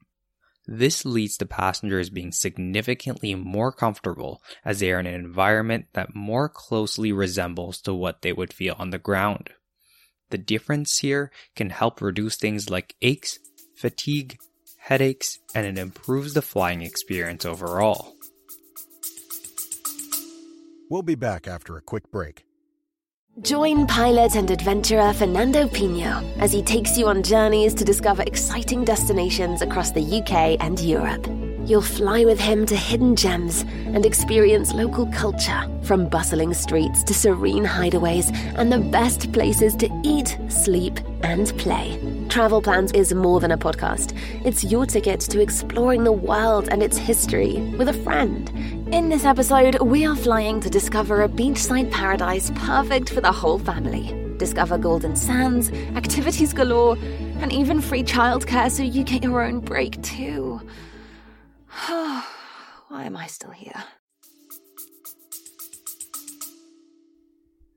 This 0.66 1.04
leads 1.04 1.37
to 1.38 1.47
passengers 1.47 2.09
being 2.09 2.32
significantly 2.32 3.35
more 3.35 3.73
comfortable 3.73 4.42
as 4.64 4.80
they 4.80 4.92
are 4.92 5.00
in 5.00 5.06
an 5.06 5.14
environment 5.14 5.87
that 5.92 6.14
more 6.14 6.49
closely 6.49 7.12
resembles 7.12 7.82
to 7.82 7.92
what 7.92 8.23
they 8.23 8.32
would 8.32 8.52
feel 8.52 8.76
on 8.78 8.90
the 8.90 8.99
ground. 8.99 9.50
The 10.32 10.38
difference 10.38 11.00
here 11.00 11.30
can 11.54 11.68
help 11.68 12.00
reduce 12.00 12.36
things 12.36 12.70
like 12.70 12.96
aches, 13.02 13.38
fatigue, 13.76 14.38
headaches, 14.78 15.38
and 15.54 15.66
it 15.66 15.76
improves 15.76 16.32
the 16.32 16.40
flying 16.40 16.80
experience 16.80 17.44
overall. 17.44 18.14
We'll 20.88 21.02
be 21.02 21.16
back 21.16 21.46
after 21.46 21.76
a 21.76 21.82
quick 21.82 22.10
break. 22.10 22.46
Join 23.42 23.86
pilot 23.86 24.34
and 24.34 24.50
adventurer 24.50 25.12
Fernando 25.12 25.68
Pino 25.68 26.22
as 26.38 26.50
he 26.50 26.62
takes 26.62 26.96
you 26.96 27.08
on 27.08 27.22
journeys 27.22 27.74
to 27.74 27.84
discover 27.84 28.22
exciting 28.22 28.86
destinations 28.86 29.60
across 29.60 29.90
the 29.90 30.00
UK 30.00 30.56
and 30.64 30.80
Europe. 30.80 31.26
You'll 31.64 31.81
fly 31.81 32.25
with 32.25 32.40
him 32.40 32.66
to 32.66 32.76
hidden 32.76 33.14
gems 33.14 33.62
and 33.87 34.04
experience 34.04 34.75
local 34.75 35.07
culture, 35.07 35.62
from 35.85 36.09
bustling 36.09 36.54
streets 36.54 37.04
to 37.04 37.14
serene 37.14 37.64
hideaways 37.64 38.35
and 38.57 38.73
the 38.73 38.78
best 38.78 39.33
places 39.33 39.76
to 39.76 39.88
eat, 40.02 40.37
sleep, 40.49 40.99
and 41.23 41.57
play. 41.59 42.00
Travel 42.28 42.62
Plans 42.62 42.90
is 42.92 43.14
more 43.14 43.38
than 43.38 43.52
a 43.52 43.59
podcast. 43.59 44.12
It's 44.45 44.64
your 44.64 44.87
ticket 44.87 45.21
to 45.21 45.40
exploring 45.40 46.02
the 46.02 46.11
world 46.11 46.69
and 46.69 46.83
its 46.83 46.97
history 46.97 47.61
with 47.78 47.88
a 47.88 48.02
friend. 48.02 48.50
In 48.92 49.09
this 49.09 49.25
episode, 49.25 49.81
we 49.81 50.04
are 50.04 50.16
flying 50.16 50.61
to 50.62 50.69
discover 50.69 51.23
a 51.23 51.28
beachside 51.28 51.92
paradise 51.92 52.50
perfect 52.57 53.11
for 53.11 53.21
the 53.21 53.31
whole 53.31 53.61
family. 53.61 54.19
Discover 54.37 54.78
golden 54.78 55.14
sands, 55.14 55.71
activities 55.95 56.52
galore, 56.52 56.99
and 57.40 57.52
even 57.52 57.81
free 57.81 58.02
childcare 58.02 58.69
so 58.69 58.83
you 58.83 59.04
get 59.04 59.23
your 59.23 59.42
own 59.42 59.61
break 59.61 60.02
too. 60.02 60.51
Why 61.88 63.04
am 63.04 63.16
I 63.16 63.26
still 63.26 63.50
here? 63.50 63.84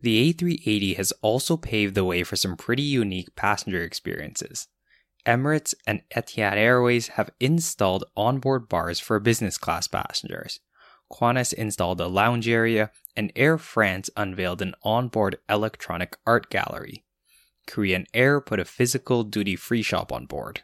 The 0.02 0.32
A380 0.32 0.98
has 0.98 1.12
also 1.24 1.58
paved 1.58 1.96
the 1.96 2.06
way 2.06 2.24
for 2.24 2.36
some 2.36 2.56
pretty 2.56 2.84
unique 2.84 3.36
passenger 3.36 3.82
experiences. 3.82 4.68
Emirates 5.26 5.74
and 5.88 6.04
Etihad 6.16 6.54
Airways 6.54 7.08
have 7.10 7.32
installed 7.40 8.04
onboard 8.16 8.70
bars 8.70 9.00
for 9.00 9.20
business 9.20 9.58
class 9.58 9.88
passengers. 9.88 10.60
Qantas 11.12 11.52
installed 11.52 12.00
a 12.00 12.08
lounge 12.08 12.48
area, 12.48 12.92
and 13.16 13.32
Air 13.36 13.58
France 13.58 14.12
unveiled 14.16 14.62
an 14.62 14.76
onboard 14.84 15.40
electronic 15.50 16.16
art 16.28 16.52
gallery. 16.52 17.04
Korean 17.66 18.06
Air 18.14 18.40
put 18.40 18.60
a 18.60 18.66
physical 18.66 19.24
duty 19.24 19.56
free 19.56 19.82
shop 19.82 20.12
on 20.12 20.28
board. 20.28 20.62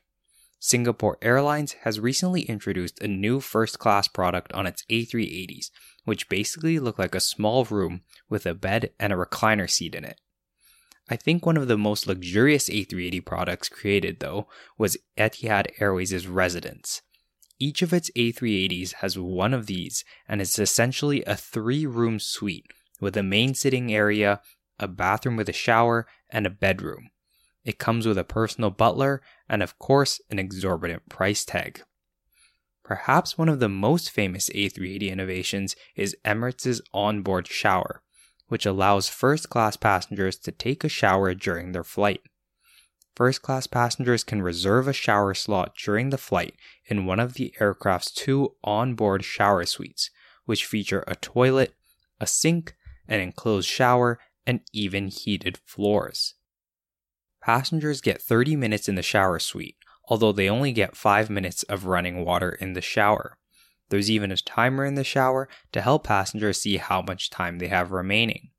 Singapore 0.63 1.17
Airlines 1.23 1.73
has 1.81 1.99
recently 1.99 2.43
introduced 2.43 3.01
a 3.01 3.07
new 3.07 3.39
first 3.39 3.79
class 3.79 4.07
product 4.07 4.53
on 4.53 4.67
its 4.67 4.85
A380s, 4.91 5.71
which 6.05 6.29
basically 6.29 6.77
look 6.77 6.99
like 6.99 7.15
a 7.15 7.19
small 7.19 7.65
room 7.65 8.01
with 8.29 8.45
a 8.45 8.53
bed 8.53 8.91
and 8.99 9.11
a 9.11 9.15
recliner 9.15 9.67
seat 9.67 9.95
in 9.95 10.05
it. 10.05 10.21
I 11.09 11.15
think 11.15 11.47
one 11.47 11.57
of 11.57 11.67
the 11.67 11.79
most 11.79 12.05
luxurious 12.05 12.69
A380 12.69 13.25
products 13.25 13.69
created, 13.69 14.19
though, 14.19 14.47
was 14.77 14.97
Etihad 15.17 15.71
Airways' 15.79 16.27
Residence. 16.27 17.01
Each 17.59 17.81
of 17.81 17.91
its 17.91 18.11
A380s 18.15 18.93
has 19.01 19.17
one 19.17 19.55
of 19.55 19.65
these, 19.65 20.05
and 20.27 20.41
it's 20.41 20.59
essentially 20.59 21.23
a 21.23 21.35
three 21.35 21.87
room 21.87 22.19
suite 22.19 22.67
with 22.99 23.17
a 23.17 23.23
main 23.23 23.55
sitting 23.55 23.91
area, 23.91 24.41
a 24.79 24.87
bathroom 24.87 25.37
with 25.37 25.49
a 25.49 25.53
shower, 25.53 26.05
and 26.29 26.45
a 26.45 26.51
bedroom. 26.51 27.09
It 27.63 27.77
comes 27.77 28.07
with 28.07 28.17
a 28.17 28.23
personal 28.23 28.71
butler 28.71 29.21
and, 29.47 29.61
of 29.61 29.77
course, 29.77 30.19
an 30.29 30.39
exorbitant 30.39 31.09
price 31.09 31.45
tag. 31.45 31.83
Perhaps 32.83 33.37
one 33.37 33.49
of 33.49 33.59
the 33.59 33.69
most 33.69 34.09
famous 34.11 34.49
A380 34.49 35.11
innovations 35.11 35.75
is 35.95 36.17
Emirates' 36.25 36.81
onboard 36.93 37.47
shower, 37.47 38.01
which 38.47 38.65
allows 38.65 39.07
first 39.07 39.49
class 39.49 39.77
passengers 39.77 40.37
to 40.39 40.51
take 40.51 40.83
a 40.83 40.89
shower 40.89 41.33
during 41.33 41.71
their 41.71 41.83
flight. 41.83 42.21
First 43.15 43.41
class 43.41 43.67
passengers 43.67 44.23
can 44.23 44.41
reserve 44.41 44.87
a 44.87 44.93
shower 44.93 45.33
slot 45.33 45.75
during 45.75 46.09
the 46.09 46.17
flight 46.17 46.55
in 46.85 47.05
one 47.05 47.19
of 47.19 47.35
the 47.35 47.53
aircraft's 47.59 48.11
two 48.11 48.55
onboard 48.63 49.23
shower 49.23 49.65
suites, 49.65 50.09
which 50.45 50.65
feature 50.65 51.03
a 51.07 51.15
toilet, 51.15 51.75
a 52.19 52.25
sink, 52.25 52.75
an 53.07 53.19
enclosed 53.19 53.69
shower, 53.69 54.19
and 54.47 54.61
even 54.73 55.07
heated 55.07 55.59
floors. 55.65 56.35
Passengers 57.41 58.01
get 58.01 58.21
30 58.21 58.55
minutes 58.55 58.87
in 58.87 58.95
the 58.95 59.01
shower 59.01 59.39
suite, 59.39 59.75
although 60.07 60.31
they 60.31 60.49
only 60.49 60.71
get 60.71 60.95
5 60.95 61.29
minutes 61.29 61.63
of 61.63 61.85
running 61.85 62.23
water 62.23 62.51
in 62.51 62.73
the 62.73 62.81
shower. 62.81 63.37
There's 63.89 64.11
even 64.11 64.31
a 64.31 64.37
timer 64.37 64.85
in 64.85 64.95
the 64.95 65.03
shower 65.03 65.49
to 65.71 65.81
help 65.81 66.05
passengers 66.05 66.61
see 66.61 66.77
how 66.77 67.01
much 67.01 67.29
time 67.29 67.57
they 67.57 67.67
have 67.67 67.91
remaining. 67.91 68.51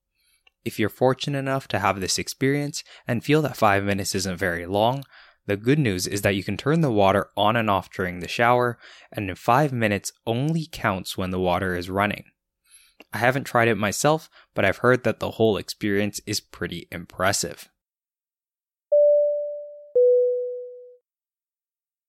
If 0.64 0.78
you're 0.78 0.88
fortunate 0.88 1.38
enough 1.38 1.66
to 1.68 1.78
have 1.78 2.00
this 2.00 2.18
experience 2.18 2.84
and 3.06 3.24
feel 3.24 3.40
that 3.42 3.56
5 3.56 3.84
minutes 3.84 4.14
isn't 4.14 4.36
very 4.36 4.66
long, 4.66 5.04
the 5.46 5.56
good 5.56 5.78
news 5.78 6.06
is 6.06 6.22
that 6.22 6.36
you 6.36 6.44
can 6.44 6.56
turn 6.56 6.82
the 6.82 6.90
water 6.90 7.28
on 7.36 7.56
and 7.56 7.68
off 7.68 7.90
during 7.90 8.20
the 8.20 8.28
shower, 8.28 8.78
and 9.10 9.28
in 9.28 9.34
5 9.34 9.72
minutes 9.72 10.12
only 10.26 10.68
counts 10.70 11.16
when 11.16 11.30
the 11.30 11.40
water 11.40 11.74
is 11.74 11.90
running. 11.90 12.24
I 13.12 13.18
haven't 13.18 13.44
tried 13.44 13.68
it 13.68 13.76
myself, 13.76 14.30
but 14.54 14.64
I've 14.64 14.78
heard 14.78 15.02
that 15.04 15.18
the 15.18 15.32
whole 15.32 15.56
experience 15.56 16.20
is 16.26 16.40
pretty 16.40 16.86
impressive. 16.92 17.68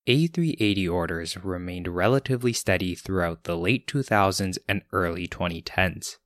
A380 0.07 0.91
orders 0.91 1.37
remained 1.37 1.87
relatively 1.87 2.51
steady 2.51 2.93
throughout 2.93 3.45
the 3.45 3.55
late 3.55 3.87
2000s 3.87 4.57
and 4.67 4.81
early 4.91 5.27
2010s. 5.27 6.17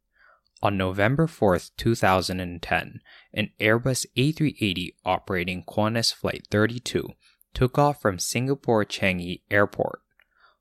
On 0.64 0.76
November 0.76 1.28
4, 1.28 1.60
2010, 1.78 3.00
an 3.34 3.50
Airbus 3.60 4.06
A380 4.18 4.96
operating 5.06 5.64
Qantas 5.64 6.12
Flight 6.12 6.48
32 6.50 7.10
took 7.54 7.78
off 7.78 8.02
from 8.02 8.18
Singapore 8.18 8.84
Changi 8.84 9.42
Airport. 9.52 10.02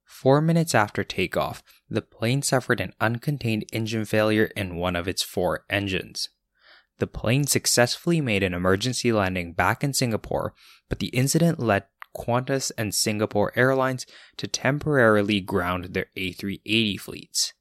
Four 0.04 0.42
minutes 0.42 0.74
after 0.74 1.02
takeoff, 1.02 1.62
the 1.88 2.02
plane 2.02 2.42
suffered 2.42 2.80
an 2.80 2.92
uncontained 3.00 3.64
engine 3.72 4.04
failure 4.04 4.50
in 4.56 4.76
one 4.76 4.94
of 4.94 5.08
its 5.08 5.22
four 5.22 5.64
engines. 5.70 6.28
The 6.98 7.06
plane 7.06 7.46
successfully 7.46 8.20
made 8.20 8.42
an 8.42 8.54
emergency 8.54 9.12
landing 9.12 9.52
back 9.52 9.82
in 9.82 9.92
Singapore, 9.92 10.54
but 10.88 10.98
the 10.98 11.08
incident 11.08 11.58
led 11.58 11.84
Qantas 12.16 12.72
and 12.78 12.94
Singapore 12.94 13.52
Airlines 13.56 14.06
to 14.36 14.46
temporarily 14.46 15.40
ground 15.40 15.86
their 15.86 16.06
A380 16.16 17.00
fleets. 17.00 17.52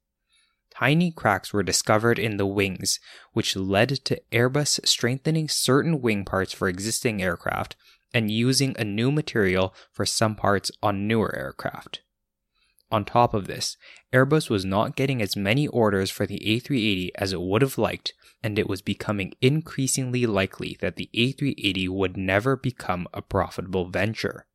Tiny 0.72 1.12
cracks 1.12 1.54
were 1.54 1.64
discovered 1.64 2.20
in 2.20 2.38
the 2.38 2.46
wings, 2.46 3.00
which 3.34 3.56
led 3.56 3.90
to 4.06 4.22
Airbus 4.32 4.86
strengthening 4.86 5.48
certain 5.48 6.02
wing 6.02 6.26
parts 6.26 6.52
for 6.54 6.68
existing 6.68 7.22
aircraft 7.22 7.76
and 8.14 8.30
using 8.30 8.76
a 8.78 8.84
new 8.84 9.12
material 9.12 9.74
for 9.92 10.06
some 10.06 10.36
parts 10.36 10.72
on 10.84 11.08
newer 11.08 11.34
aircraft. 11.36 12.02
On 12.92 13.04
top 13.04 13.34
of 13.34 13.48
this, 13.48 13.78
Airbus 14.14 14.50
was 14.50 14.64
not 14.64 14.96
getting 14.96 15.22
as 15.22 15.36
many 15.36 15.68
orders 15.68 16.12
for 16.12 16.26
the 16.26 16.40
A380 16.40 17.10
as 17.16 17.34
it 17.34 17.42
would 17.42 17.62
have 17.62 17.78
liked, 17.78 18.14
and 18.44 18.60
it 18.60 18.70
was 18.70 18.82
becoming 18.82 19.34
increasingly 19.42 20.26
likely 20.26 20.78
that 20.82 20.96
the 20.96 21.10
A380 21.14 21.90
would 21.90 22.16
never 22.16 22.56
become 22.56 23.08
a 23.14 23.22
profitable 23.22 23.90
venture. 23.90 24.46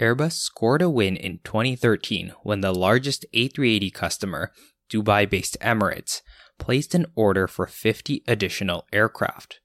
Airbus 0.00 0.32
scored 0.32 0.82
a 0.82 0.90
win 0.90 1.16
in 1.16 1.38
2013 1.44 2.32
when 2.42 2.60
the 2.60 2.74
largest 2.74 3.24
A380 3.32 3.94
customer, 3.94 4.52
Dubai 4.90 5.28
based 5.28 5.56
Emirates, 5.60 6.22
placed 6.58 6.94
an 6.94 7.06
order 7.14 7.46
for 7.46 7.66
50 7.66 8.22
additional 8.26 8.86
aircraft. 8.92 9.60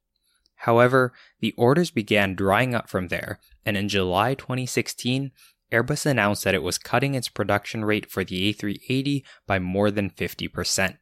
However, 0.55 1.11
the 1.39 1.53
orders 1.57 1.89
began 1.89 2.35
drying 2.35 2.75
up 2.75 2.87
from 2.87 3.07
there, 3.07 3.39
and 3.65 3.75
in 3.75 3.89
July 3.89 4.35
2016, 4.35 5.31
Airbus 5.71 6.05
announced 6.05 6.43
that 6.43 6.55
it 6.55 6.63
was 6.63 6.77
cutting 6.77 7.15
its 7.15 7.29
production 7.29 7.85
rate 7.85 8.11
for 8.11 8.23
the 8.23 8.53
A380 8.53 9.23
by 9.47 9.59
more 9.59 9.89
than 9.89 10.09
50%. 10.09 10.97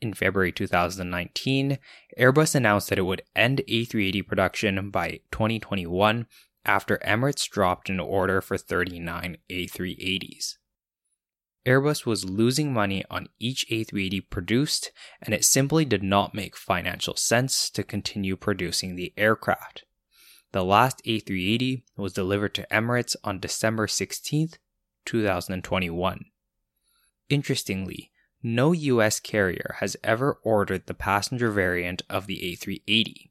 In 0.00 0.14
February 0.14 0.52
2019, 0.52 1.78
Airbus 2.18 2.54
announced 2.54 2.88
that 2.88 2.98
it 2.98 3.02
would 3.02 3.22
end 3.34 3.62
A380 3.68 4.26
production 4.26 4.90
by 4.90 5.20
2021 5.30 6.26
after 6.64 6.98
Emirates 7.04 7.48
dropped 7.48 7.88
an 7.88 8.00
order 8.00 8.40
for 8.40 8.56
39 8.56 9.38
A380s. 9.50 10.56
Airbus 11.64 12.04
was 12.04 12.24
losing 12.24 12.72
money 12.72 13.04
on 13.08 13.28
each 13.38 13.64
A380 13.70 14.28
produced, 14.28 14.90
and 15.20 15.32
it 15.32 15.44
simply 15.44 15.84
did 15.84 16.02
not 16.02 16.34
make 16.34 16.56
financial 16.56 17.14
sense 17.14 17.70
to 17.70 17.84
continue 17.84 18.36
producing 18.36 18.96
the 18.96 19.12
aircraft. 19.16 19.84
The 20.52 20.64
last 20.64 21.02
A380 21.06 21.82
was 21.96 22.12
delivered 22.12 22.54
to 22.54 22.66
Emirates 22.70 23.16
on 23.24 23.40
December 23.40 23.86
16, 23.86 24.50
2021. 25.06 26.24
Interestingly, 27.30 28.10
no 28.42 28.72
US 28.72 29.18
carrier 29.18 29.76
has 29.78 29.96
ever 30.04 30.38
ordered 30.44 30.86
the 30.86 30.94
passenger 30.94 31.50
variant 31.50 32.02
of 32.10 32.26
the 32.26 32.38
A380. 32.38 33.30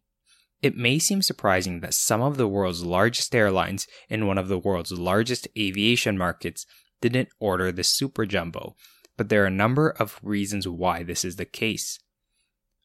It 0.63 0.75
may 0.75 0.97
seem 0.97 1.21
surprising 1.21 1.81
that 1.81 1.93
some 1.93 2.21
of 2.21 2.37
the 2.37 2.47
world's 2.47 2.83
largest 2.83 3.35
airlines 3.35 3.87
in 4.09 4.25
one 4.25 4.39
of 4.39 4.47
the 4.47 4.59
world's 4.59 4.91
largest 4.91 5.47
aviation 5.57 6.17
markets 6.17 6.65
didn't 7.01 7.29
order 7.39 7.71
the 7.71 7.83
Super 7.83 8.25
Jumbo, 8.25 8.75
but 9.15 9.29
there 9.29 9.43
are 9.43 9.47
a 9.47 9.51
number 9.51 9.89
of 9.89 10.19
reasons 10.23 10.67
why 10.67 11.03
this 11.03 11.23
is 11.23 11.35
the 11.35 11.45
case. 11.45 11.99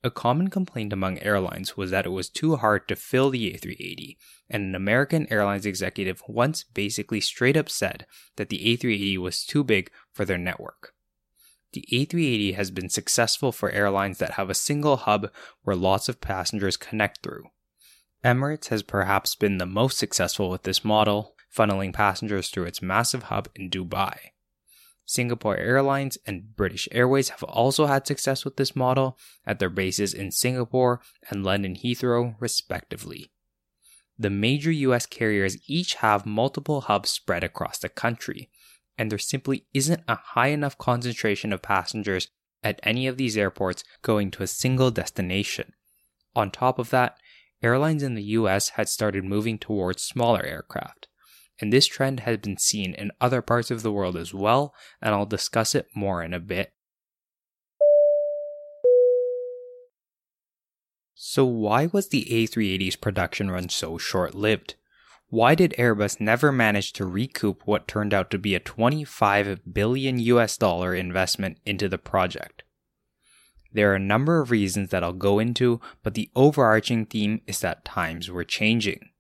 A 0.04 0.11
common 0.11 0.48
complaint 0.48 0.92
among 0.92 1.18
airlines 1.18 1.76
was 1.76 1.90
that 1.90 2.06
it 2.06 2.11
was 2.11 2.28
too 2.28 2.56
hard 2.56 2.87
to 2.88 2.96
fill 2.96 3.30
the 3.30 3.52
A380, 3.52 4.16
and 4.48 4.62
an 4.62 4.74
American 4.74 5.26
Airlines 5.32 5.66
executive 5.66 6.22
once 6.28 6.62
basically 6.62 7.20
straight 7.20 7.56
up 7.56 7.68
said 7.68 8.06
that 8.37 8.48
the 8.48 8.59
A380 8.59 9.18
was 9.18 9.44
too 9.44 9.64
big 9.64 9.90
for 10.12 10.24
their 10.24 10.38
network. 10.38 10.92
The 11.72 11.85
A380 11.92 12.54
has 12.54 12.70
been 12.70 12.88
successful 12.88 13.52
for 13.52 13.70
airlines 13.70 14.18
that 14.18 14.32
have 14.32 14.48
a 14.48 14.54
single 14.54 14.96
hub 14.96 15.30
where 15.62 15.76
lots 15.76 16.09
of 16.09 16.20
passengers 16.20 16.76
connect 16.76 17.22
through. 17.22 17.44
Emirates 18.24 18.68
has 18.68 18.82
perhaps 18.82 19.35
been 19.35 19.59
the 19.59 19.66
most 19.66 19.98
successful 19.98 20.50
with 20.50 20.62
this 20.62 20.85
model, 20.85 21.35
funneling 21.54 21.92
passengers 21.92 22.48
through 22.48 22.64
its 22.64 22.82
massive 22.82 23.24
hub 23.24 23.48
in 23.54 23.70
Dubai. 23.70 24.16
Singapore 25.07 25.57
Airlines 25.57 26.19
and 26.27 26.57
British 26.57 26.88
Airways 26.90 27.29
have 27.29 27.45
also 27.45 27.87
had 27.87 28.07
success 28.07 28.45
with 28.45 28.57
this 28.57 28.75
model 28.75 29.16
at 29.47 29.61
their 29.61 29.71
bases 29.71 30.12
in 30.12 30.33
Singapore 30.33 31.01
and 31.31 31.45
London 31.45 31.77
Heathrow, 31.77 32.35
respectively. 32.40 33.31
The 34.19 34.31
major 34.31 34.73
US 34.73 35.07
carriers 35.07 35.59
each 35.69 35.95
have 35.97 36.27
multiple 36.27 36.83
hubs 36.83 37.11
spread 37.11 37.45
across 37.45 37.79
the 37.79 37.88
country, 37.88 38.51
and 38.99 39.11
there 39.11 39.19
simply 39.19 39.66
isn't 39.73 40.03
a 40.09 40.16
high 40.16 40.49
enough 40.49 40.77
concentration 40.77 41.53
of 41.53 41.62
passengers 41.62 42.29
at 42.64 42.81
any 42.83 43.07
of 43.07 43.16
these 43.16 43.37
airports 43.37 43.85
going 44.03 44.33
to 44.33 44.42
a 44.42 44.49
single 44.49 44.90
destination. 44.90 45.73
On 46.35 46.51
top 46.51 46.81
of 46.81 46.90
that, 46.90 47.16
airlines 47.62 48.03
in 48.03 48.14
the 48.14 48.23
US 48.23 48.71
had 48.71 48.88
started 48.88 49.25
moving 49.25 49.57
towards 49.59 50.03
smaller 50.03 50.45
aircraft 50.45 51.07
and 51.61 51.73
this 51.73 51.87
trend 51.87 52.21
has 52.21 52.38
been 52.38 52.59
seen 52.59 52.95
in 52.95 53.11
other 53.21 53.42
parts 53.42 53.71
of 53.71 53.83
the 53.83 53.92
world 53.92 54.16
as 54.16 54.35
well, 54.35 54.75
and 55.01 55.14
I'll 55.14 55.27
discuss 55.27 55.75
it 55.75 55.88
more 55.95 56.23
in 56.23 56.35
a 56.35 56.40
bit. 56.40 56.73
So, 61.14 61.45
why 61.47 61.87
was 61.87 62.09
the 62.09 62.27
A380's 62.31 62.97
production 62.97 63.51
run 63.51 63.71
so 63.71 63.97
short 63.97 64.35
lived? 64.35 64.75
Why 65.29 65.55
did 65.55 65.75
Airbus 65.79 66.21
never 66.21 66.53
manage 66.53 66.92
to 66.95 67.07
recoup 67.07 67.62
what 67.64 67.88
turned 67.88 68.14
out 68.14 68.31
to 68.31 68.38
be 68.38 68.55
a 68.55 68.61
25 68.61 69.61
billion 69.73 70.19
US 70.21 70.57
dollar 70.57 70.95
investment 70.95 71.59
into 71.64 71.88
the 71.88 71.99
project? 71.99 72.62
There 73.73 73.90
are 73.92 73.97
a 73.97 73.99
number 73.99 74.40
of 74.40 74.51
reasons 74.51 74.90
that 74.90 75.03
I'll 75.03 75.12
go 75.12 75.38
into, 75.38 75.81
but 76.03 76.14
the 76.14 76.31
overarching 76.37 77.07
theme 77.07 77.40
is 77.47 77.61
that 77.61 77.85
times 77.85 78.31
were 78.31 78.45
changing. 78.45 79.11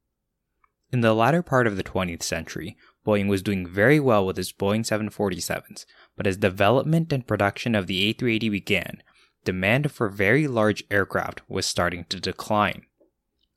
In 0.92 1.00
the 1.00 1.14
latter 1.14 1.42
part 1.42 1.66
of 1.66 1.76
the 1.76 1.82
20th 1.82 2.22
century, 2.22 2.76
Boeing 3.04 3.28
was 3.28 3.42
doing 3.42 3.66
very 3.66 3.98
well 3.98 4.24
with 4.24 4.38
its 4.38 4.52
Boeing 4.52 4.80
747s, 4.80 5.84
but 6.16 6.26
as 6.26 6.36
development 6.36 7.12
and 7.12 7.26
production 7.26 7.74
of 7.74 7.86
the 7.86 8.12
A380 8.14 8.50
began, 8.50 9.02
demand 9.44 9.90
for 9.92 10.08
very 10.08 10.46
large 10.46 10.84
aircraft 10.90 11.42
was 11.48 11.66
starting 11.66 12.04
to 12.04 12.20
decline. 12.20 12.82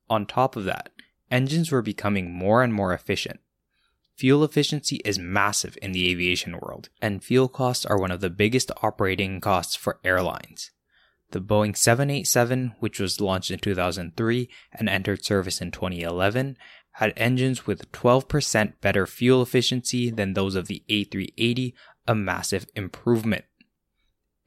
On 0.10 0.26
top 0.26 0.56
of 0.56 0.66
that, 0.66 0.92
engines 1.30 1.72
were 1.72 1.82
becoming 1.82 2.32
more 2.32 2.64
and 2.64 2.74
more 2.74 2.94
efficient. 2.94 3.40
Fuel 4.16 4.44
efficiency 4.44 4.98
is 5.06 5.18
massive 5.18 5.78
in 5.82 5.92
the 5.92 6.10
aviation 6.10 6.60
world, 6.60 6.90
and 7.02 7.24
fuel 7.24 7.48
costs 7.48 7.86
are 7.86 8.00
one 8.00 8.12
of 8.12 8.22
the 8.22 8.30
biggest 8.30 8.72
operating 8.84 9.40
costs 9.40 9.76
for 9.76 10.00
airlines. 10.04 10.72
The 11.32 11.40
Boeing 11.40 11.78
787, 11.78 12.74
which 12.80 13.00
was 13.00 13.22
launched 13.22 13.52
in 13.52 13.60
2003 13.60 14.50
and 14.74 14.90
entered 14.90 15.24
service 15.24 15.62
in 15.62 15.72
2011, 15.72 16.58
had 17.00 17.14
engines 17.16 17.66
with 17.66 17.90
12% 17.94 18.74
better 18.82 19.08
fuel 19.08 19.42
efficiency 19.42 20.10
than 20.10 20.34
those 20.34 20.54
of 20.54 20.68
the 20.68 20.84
A380, 20.90 21.72
a 22.06 22.14
massive 22.14 22.66
improvement. 22.76 23.46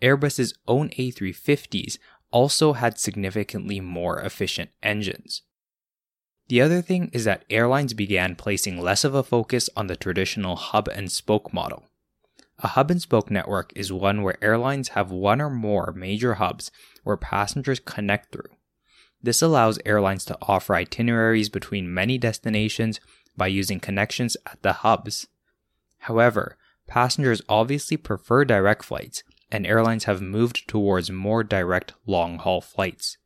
Airbus's 0.02 0.52
own 0.68 0.90
A350s 0.90 1.96
also 2.30 2.74
had 2.74 2.98
significantly 2.98 3.80
more 3.80 4.20
efficient 4.20 4.68
engines. 4.82 5.40
The 6.48 6.60
other 6.60 6.82
thing 6.82 7.08
is 7.14 7.24
that 7.24 7.46
airlines 7.48 7.94
began 7.94 8.36
placing 8.36 8.78
less 8.78 9.02
of 9.02 9.14
a 9.14 9.22
focus 9.22 9.70
on 9.74 9.86
the 9.86 9.96
traditional 9.96 10.56
hub 10.56 10.88
and 10.88 11.10
spoke 11.10 11.54
model. 11.54 11.84
A 12.58 12.68
hub 12.68 12.90
and 12.90 13.00
spoke 13.00 13.30
network 13.30 13.72
is 13.74 13.90
one 13.90 14.20
where 14.20 14.42
airlines 14.44 14.88
have 14.88 15.10
one 15.10 15.40
or 15.40 15.48
more 15.48 15.94
major 15.96 16.34
hubs 16.34 16.70
where 17.02 17.16
passengers 17.16 17.80
connect 17.80 18.30
through. 18.30 18.50
This 19.22 19.40
allows 19.40 19.78
airlines 19.86 20.24
to 20.26 20.38
offer 20.42 20.74
itineraries 20.74 21.48
between 21.48 21.94
many 21.94 22.18
destinations 22.18 23.00
by 23.36 23.46
using 23.46 23.80
connections 23.80 24.36
at 24.46 24.60
the 24.62 24.72
hubs. 24.72 25.28
However, 26.00 26.56
passengers 26.88 27.42
obviously 27.48 27.96
prefer 27.96 28.44
direct 28.44 28.84
flights, 28.84 29.22
and 29.50 29.66
airlines 29.66 30.04
have 30.04 30.20
moved 30.20 30.66
towards 30.66 31.10
more 31.10 31.44
direct 31.44 31.92
long 32.06 32.38
haul 32.38 32.60
flights. 32.60 33.18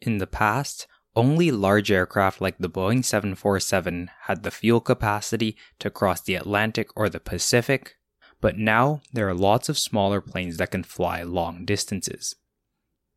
In 0.00 0.18
the 0.18 0.26
past, 0.26 0.86
only 1.16 1.50
large 1.50 1.90
aircraft 1.90 2.40
like 2.40 2.58
the 2.58 2.70
Boeing 2.70 3.04
747 3.04 4.10
had 4.22 4.42
the 4.42 4.50
fuel 4.50 4.80
capacity 4.80 5.56
to 5.78 5.90
cross 5.90 6.20
the 6.20 6.34
Atlantic 6.34 6.88
or 6.94 7.08
the 7.08 7.18
Pacific, 7.18 7.96
but 8.40 8.56
now 8.56 9.00
there 9.12 9.28
are 9.28 9.34
lots 9.34 9.68
of 9.68 9.78
smaller 9.78 10.20
planes 10.20 10.56
that 10.58 10.70
can 10.70 10.84
fly 10.84 11.22
long 11.22 11.64
distances. 11.64 12.36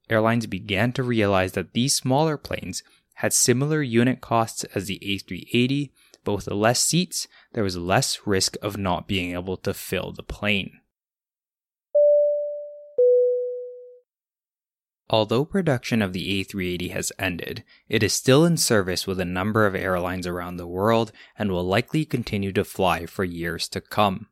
Airlines 0.09 0.47
began 0.47 0.91
to 0.93 1.03
realize 1.03 1.53
that 1.53 1.73
these 1.73 1.95
smaller 1.95 2.37
planes 2.37 2.83
had 3.15 3.33
similar 3.33 3.81
unit 3.81 4.21
costs 4.21 4.63
as 4.75 4.87
the 4.87 4.99
A380, 4.99 5.91
but 6.23 6.33
with 6.33 6.47
less 6.47 6.83
seats, 6.83 7.27
there 7.53 7.63
was 7.63 7.77
less 7.77 8.25
risk 8.25 8.57
of 8.61 8.77
not 8.77 9.07
being 9.07 9.33
able 9.33 9.57
to 9.57 9.73
fill 9.73 10.11
the 10.11 10.23
plane. 10.23 10.79
Although 15.09 15.45
production 15.45 16.01
of 16.01 16.11
the 16.11 16.43
A380 16.43 16.91
has 16.91 17.11
ended, 17.19 17.63
it 17.87 18.01
is 18.01 18.13
still 18.13 18.45
in 18.45 18.57
service 18.57 19.05
with 19.05 19.19
a 19.19 19.25
number 19.25 19.67
of 19.67 19.75
airlines 19.75 20.25
around 20.25 20.57
the 20.57 20.65
world 20.65 21.11
and 21.37 21.51
will 21.51 21.63
likely 21.63 22.03
continue 22.03 22.51
to 22.53 22.63
fly 22.63 23.05
for 23.05 23.23
years 23.23 23.67
to 23.69 23.81
come. 23.81 24.27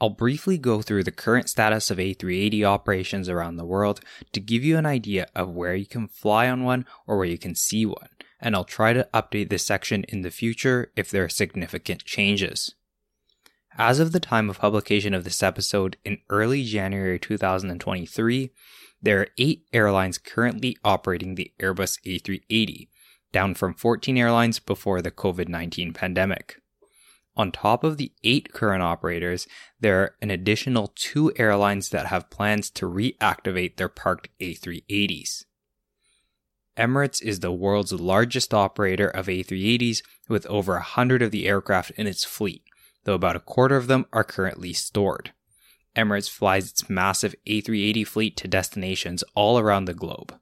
I'll 0.00 0.10
briefly 0.10 0.56
go 0.56 0.80
through 0.80 1.04
the 1.04 1.10
current 1.10 1.50
status 1.50 1.90
of 1.90 1.98
A380 1.98 2.64
operations 2.64 3.28
around 3.28 3.56
the 3.56 3.66
world 3.66 4.00
to 4.32 4.40
give 4.40 4.64
you 4.64 4.78
an 4.78 4.86
idea 4.86 5.26
of 5.34 5.50
where 5.50 5.74
you 5.74 5.84
can 5.84 6.08
fly 6.08 6.48
on 6.48 6.64
one 6.64 6.86
or 7.06 7.18
where 7.18 7.26
you 7.26 7.36
can 7.36 7.54
see 7.54 7.84
one, 7.84 8.08
and 8.40 8.56
I'll 8.56 8.64
try 8.64 8.94
to 8.94 9.08
update 9.12 9.50
this 9.50 9.66
section 9.66 10.04
in 10.08 10.22
the 10.22 10.30
future 10.30 10.90
if 10.96 11.10
there 11.10 11.24
are 11.24 11.28
significant 11.28 12.04
changes. 12.04 12.74
As 13.76 14.00
of 14.00 14.12
the 14.12 14.20
time 14.20 14.48
of 14.48 14.58
publication 14.58 15.12
of 15.12 15.24
this 15.24 15.42
episode 15.42 15.96
in 16.04 16.18
early 16.30 16.64
January 16.64 17.18
2023, 17.18 18.50
there 19.02 19.20
are 19.20 19.28
eight 19.38 19.64
airlines 19.72 20.18
currently 20.18 20.76
operating 20.82 21.34
the 21.34 21.52
Airbus 21.60 21.98
A380, 22.06 22.88
down 23.32 23.54
from 23.54 23.74
14 23.74 24.16
airlines 24.16 24.58
before 24.58 25.00
the 25.02 25.10
COVID 25.10 25.48
19 25.48 25.92
pandemic. 25.92 26.59
On 27.40 27.50
top 27.50 27.84
of 27.84 27.96
the 27.96 28.12
eight 28.22 28.52
current 28.52 28.82
operators, 28.82 29.48
there 29.80 30.02
are 30.02 30.14
an 30.20 30.30
additional 30.30 30.92
two 30.94 31.32
airlines 31.36 31.88
that 31.88 32.08
have 32.08 32.28
plans 32.28 32.68
to 32.72 32.84
reactivate 32.84 33.76
their 33.76 33.88
parked 33.88 34.28
A380s. 34.40 35.46
Emirates 36.76 37.22
is 37.22 37.40
the 37.40 37.50
world's 37.50 37.94
largest 37.94 38.52
operator 38.52 39.08
of 39.08 39.24
A380s 39.24 40.02
with 40.28 40.44
over 40.48 40.74
100 40.74 41.22
of 41.22 41.30
the 41.30 41.48
aircraft 41.48 41.92
in 41.92 42.06
its 42.06 42.24
fleet, 42.24 42.62
though 43.04 43.14
about 43.14 43.36
a 43.36 43.40
quarter 43.40 43.78
of 43.78 43.86
them 43.86 44.04
are 44.12 44.22
currently 44.22 44.74
stored. 44.74 45.32
Emirates 45.96 46.28
flies 46.28 46.68
its 46.68 46.90
massive 46.90 47.34
A380 47.46 48.06
fleet 48.06 48.36
to 48.36 48.48
destinations 48.48 49.24
all 49.34 49.58
around 49.58 49.86
the 49.86 49.94
globe. 49.94 50.38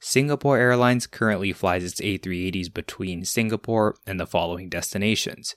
Singapore 0.00 0.56
Airlines 0.56 1.06
currently 1.06 1.52
flies 1.52 1.84
its 1.84 2.00
A380s 2.00 2.72
between 2.72 3.26
Singapore 3.26 3.96
and 4.06 4.18
the 4.18 4.26
following 4.26 4.70
destinations 4.70 5.54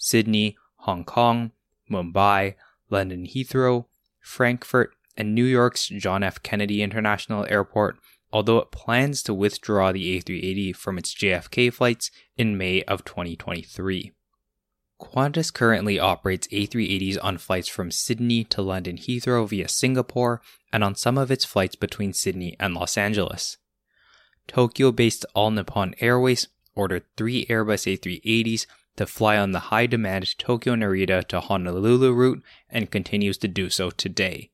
Sydney, 0.00 0.56
Hong 0.76 1.04
Kong, 1.04 1.52
Mumbai, 1.90 2.54
London 2.88 3.26
Heathrow, 3.26 3.84
Frankfurt, 4.18 4.94
and 5.14 5.34
New 5.34 5.44
York's 5.44 5.88
John 5.88 6.22
F. 6.22 6.42
Kennedy 6.42 6.82
International 6.82 7.46
Airport, 7.50 7.98
although 8.32 8.58
it 8.58 8.70
plans 8.70 9.22
to 9.24 9.34
withdraw 9.34 9.92
the 9.92 10.18
A380 10.18 10.74
from 10.74 10.96
its 10.96 11.14
JFK 11.14 11.70
flights 11.70 12.10
in 12.38 12.56
May 12.56 12.82
of 12.84 13.04
2023. 13.04 14.12
Qantas 14.98 15.52
currently 15.52 15.98
operates 15.98 16.48
A380s 16.48 17.18
on 17.22 17.36
flights 17.36 17.68
from 17.68 17.90
Sydney 17.90 18.44
to 18.44 18.62
London 18.62 18.96
Heathrow 18.96 19.46
via 19.46 19.68
Singapore 19.68 20.40
and 20.72 20.82
on 20.82 20.94
some 20.94 21.18
of 21.18 21.30
its 21.30 21.44
flights 21.44 21.76
between 21.76 22.14
Sydney 22.14 22.56
and 22.58 22.74
Los 22.74 22.96
Angeles. 22.96 23.58
Tokyo 24.48 24.92
based 24.92 25.26
All 25.34 25.50
Nippon 25.50 25.94
Airways 26.00 26.48
ordered 26.74 27.04
three 27.16 27.44
Airbus 27.46 27.86
A380s 27.98 28.66
to 29.00 29.06
fly 29.06 29.38
on 29.38 29.52
the 29.52 29.70
high 29.70 29.86
demand 29.86 30.36
Tokyo 30.36 30.74
Narita 30.74 31.26
to 31.28 31.40
Honolulu 31.40 32.12
route 32.12 32.42
and 32.68 32.90
continues 32.90 33.38
to 33.38 33.48
do 33.48 33.70
so 33.70 33.88
today. 33.88 34.50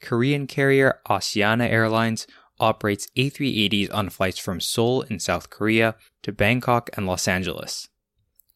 Korean 0.00 0.46
carrier 0.46 1.00
Asiana 1.06 1.68
Airlines 1.68 2.26
operates 2.58 3.08
A380s 3.14 3.92
on 3.92 4.08
flights 4.08 4.38
from 4.38 4.58
Seoul 4.58 5.02
in 5.02 5.20
South 5.20 5.50
Korea 5.50 5.96
to 6.22 6.32
Bangkok 6.32 6.88
and 6.96 7.06
Los 7.06 7.28
Angeles. 7.28 7.88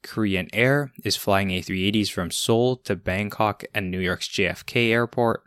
Korean 0.03 0.49
Air 0.55 0.93
is 1.05 1.15
flying 1.15 1.51
A380s 1.51 2.11
from 2.11 2.31
Seoul 2.31 2.77
to 2.77 2.97
Bangkok 2.97 3.65
and 3.75 3.91
New 3.91 4.01
York's 4.01 4.29
JFK 4.29 4.93
Airport. 4.93 5.43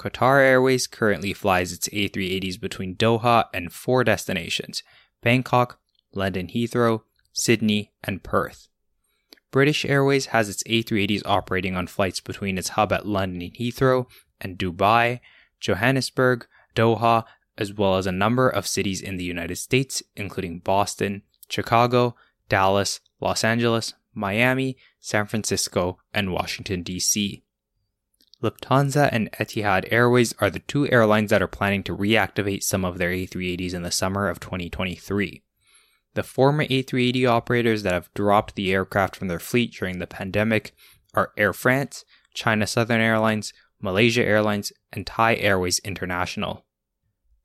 Qatar 0.00 0.40
Airways 0.40 0.88
currently 0.88 1.32
flies 1.32 1.72
its 1.72 1.88
A380s 1.90 2.60
between 2.60 2.96
Doha 2.96 3.44
and 3.54 3.72
four 3.72 4.02
destinations 4.02 4.82
Bangkok, 5.22 5.78
London 6.12 6.48
Heathrow, 6.48 7.02
Sydney, 7.32 7.92
and 8.02 8.24
Perth. 8.24 8.66
British 9.50 9.84
Airways 9.84 10.26
has 10.26 10.48
its 10.48 10.62
A380s 10.64 11.22
operating 11.24 11.76
on 11.76 11.86
flights 11.86 12.20
between 12.20 12.56
its 12.56 12.70
hub 12.70 12.92
at 12.92 13.06
London 13.06 13.50
Heathrow 13.50 14.06
and 14.40 14.58
Dubai, 14.58 15.20
Johannesburg, 15.58 16.46
Doha, 16.74 17.24
as 17.58 17.74
well 17.74 17.96
as 17.96 18.06
a 18.06 18.12
number 18.12 18.48
of 18.48 18.66
cities 18.66 19.02
in 19.02 19.16
the 19.16 19.24
United 19.24 19.56
States, 19.56 20.02
including 20.16 20.60
Boston, 20.60 21.22
Chicago, 21.48 22.14
Dallas, 22.48 23.00
Los 23.20 23.44
Angeles, 23.44 23.94
Miami, 24.14 24.76
San 25.00 25.26
Francisco, 25.26 25.98
and 26.14 26.32
Washington, 26.32 26.82
D.C. 26.82 27.42
Lufthansa 28.42 29.08
and 29.12 29.30
Etihad 29.32 29.86
Airways 29.92 30.34
are 30.38 30.48
the 30.48 30.60
two 30.60 30.90
airlines 30.90 31.30
that 31.30 31.42
are 31.42 31.48
planning 31.48 31.82
to 31.82 31.96
reactivate 31.96 32.62
some 32.62 32.84
of 32.84 32.98
their 32.98 33.10
A380s 33.10 33.74
in 33.74 33.82
the 33.82 33.90
summer 33.90 34.28
of 34.28 34.40
2023. 34.40 35.42
The 36.14 36.22
former 36.22 36.64
A380 36.64 37.28
operators 37.28 37.82
that 37.82 37.92
have 37.92 38.12
dropped 38.14 38.54
the 38.54 38.72
aircraft 38.72 39.16
from 39.16 39.28
their 39.28 39.38
fleet 39.38 39.72
during 39.72 39.98
the 39.98 40.06
pandemic 40.06 40.72
are 41.14 41.32
Air 41.36 41.52
France, 41.52 42.04
China 42.34 42.66
Southern 42.66 43.00
Airlines, 43.00 43.52
Malaysia 43.80 44.22
Airlines, 44.24 44.72
and 44.92 45.06
Thai 45.06 45.36
Airways 45.36 45.78
International. 45.80 46.64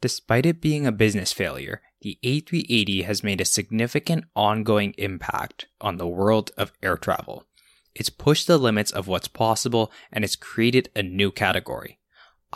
Despite 0.01 0.45
it 0.45 0.61
being 0.61 0.85
a 0.85 0.91
business 0.91 1.31
failure, 1.31 1.81
the 2.01 2.17
A380 2.23 3.05
has 3.05 3.23
made 3.23 3.41
a 3.41 3.45
significant 3.45 4.25
ongoing 4.35 4.93
impact 4.97 5.67
on 5.79 5.97
the 5.97 6.07
world 6.07 6.51
of 6.57 6.73
air 6.83 6.97
travel. 6.97 7.45
It's 7.95 8.09
pushed 8.09 8.47
the 8.47 8.57
limits 8.57 8.91
of 8.91 9.07
what's 9.07 9.27
possible 9.27 9.91
and 10.11 10.23
it's 10.23 10.35
created 10.35 10.89
a 10.95 11.01
new 11.01 11.31
category 11.31 11.99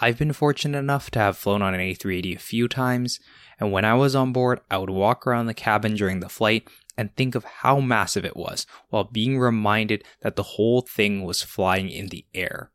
I've 0.01 0.17
been 0.17 0.31
fortunate 0.31 0.77
enough 0.77 1.11
to 1.11 1.19
have 1.19 1.37
flown 1.37 1.61
on 1.61 1.73
an 1.73 1.81
A380 1.81 2.35
a 2.35 2.39
few 2.39 2.69
times, 2.69 3.19
and 3.59 3.71
when 3.71 3.83
I 3.83 3.95
was 3.95 4.15
on 4.15 4.31
board, 4.31 4.61
I 4.71 4.77
would 4.77 4.89
walk 4.89 5.27
around 5.27 5.47
the 5.47 5.53
cabin 5.53 5.95
during 5.95 6.21
the 6.21 6.29
flight 6.29 6.69
and 6.97 7.13
think 7.15 7.35
of 7.35 7.43
how 7.43 7.81
massive 7.81 8.23
it 8.23 8.37
was 8.37 8.65
while 8.89 9.03
being 9.03 9.39
reminded 9.39 10.05
that 10.21 10.37
the 10.37 10.43
whole 10.43 10.81
thing 10.81 11.23
was 11.23 11.41
flying 11.41 11.89
in 11.89 12.07
the 12.07 12.25
air. 12.33 12.71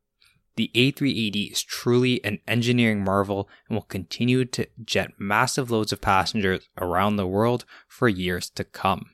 The 0.57 0.71
A380 0.75 1.51
is 1.51 1.63
truly 1.63 2.23
an 2.25 2.41
engineering 2.47 3.03
marvel 3.03 3.49
and 3.69 3.77
will 3.77 3.83
continue 3.83 4.45
to 4.45 4.69
jet 4.85 5.13
massive 5.19 5.71
loads 5.71 5.93
of 5.93 6.01
passengers 6.01 6.69
around 6.79 7.17
the 7.17 7.27
world 7.27 7.65
for 7.89 8.09
years 8.09 8.51
to 8.51 8.65
come. 8.65 9.14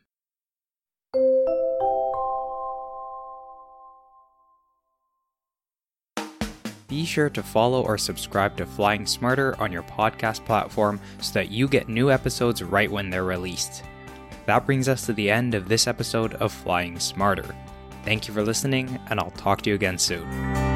Be 6.90 7.04
sure 7.04 7.30
to 7.30 7.42
follow 7.42 7.82
or 7.82 7.96
subscribe 7.96 8.56
to 8.56 8.66
Flying 8.66 9.06
Smarter 9.06 9.54
on 9.60 9.70
your 9.70 9.84
podcast 9.84 10.44
platform 10.44 11.00
so 11.20 11.32
that 11.34 11.48
you 11.48 11.68
get 11.68 11.88
new 11.88 12.10
episodes 12.10 12.64
right 12.64 12.90
when 12.90 13.10
they're 13.10 13.22
released. 13.22 13.84
That 14.46 14.66
brings 14.66 14.88
us 14.88 15.06
to 15.06 15.12
the 15.12 15.30
end 15.30 15.54
of 15.54 15.68
this 15.68 15.86
episode 15.86 16.34
of 16.34 16.52
Flying 16.52 16.98
Smarter. 16.98 17.54
Thank 18.04 18.26
you 18.26 18.34
for 18.34 18.42
listening, 18.42 18.98
and 19.08 19.20
I'll 19.20 19.30
talk 19.30 19.62
to 19.62 19.70
you 19.70 19.76
again 19.76 19.98
soon. 19.98 20.69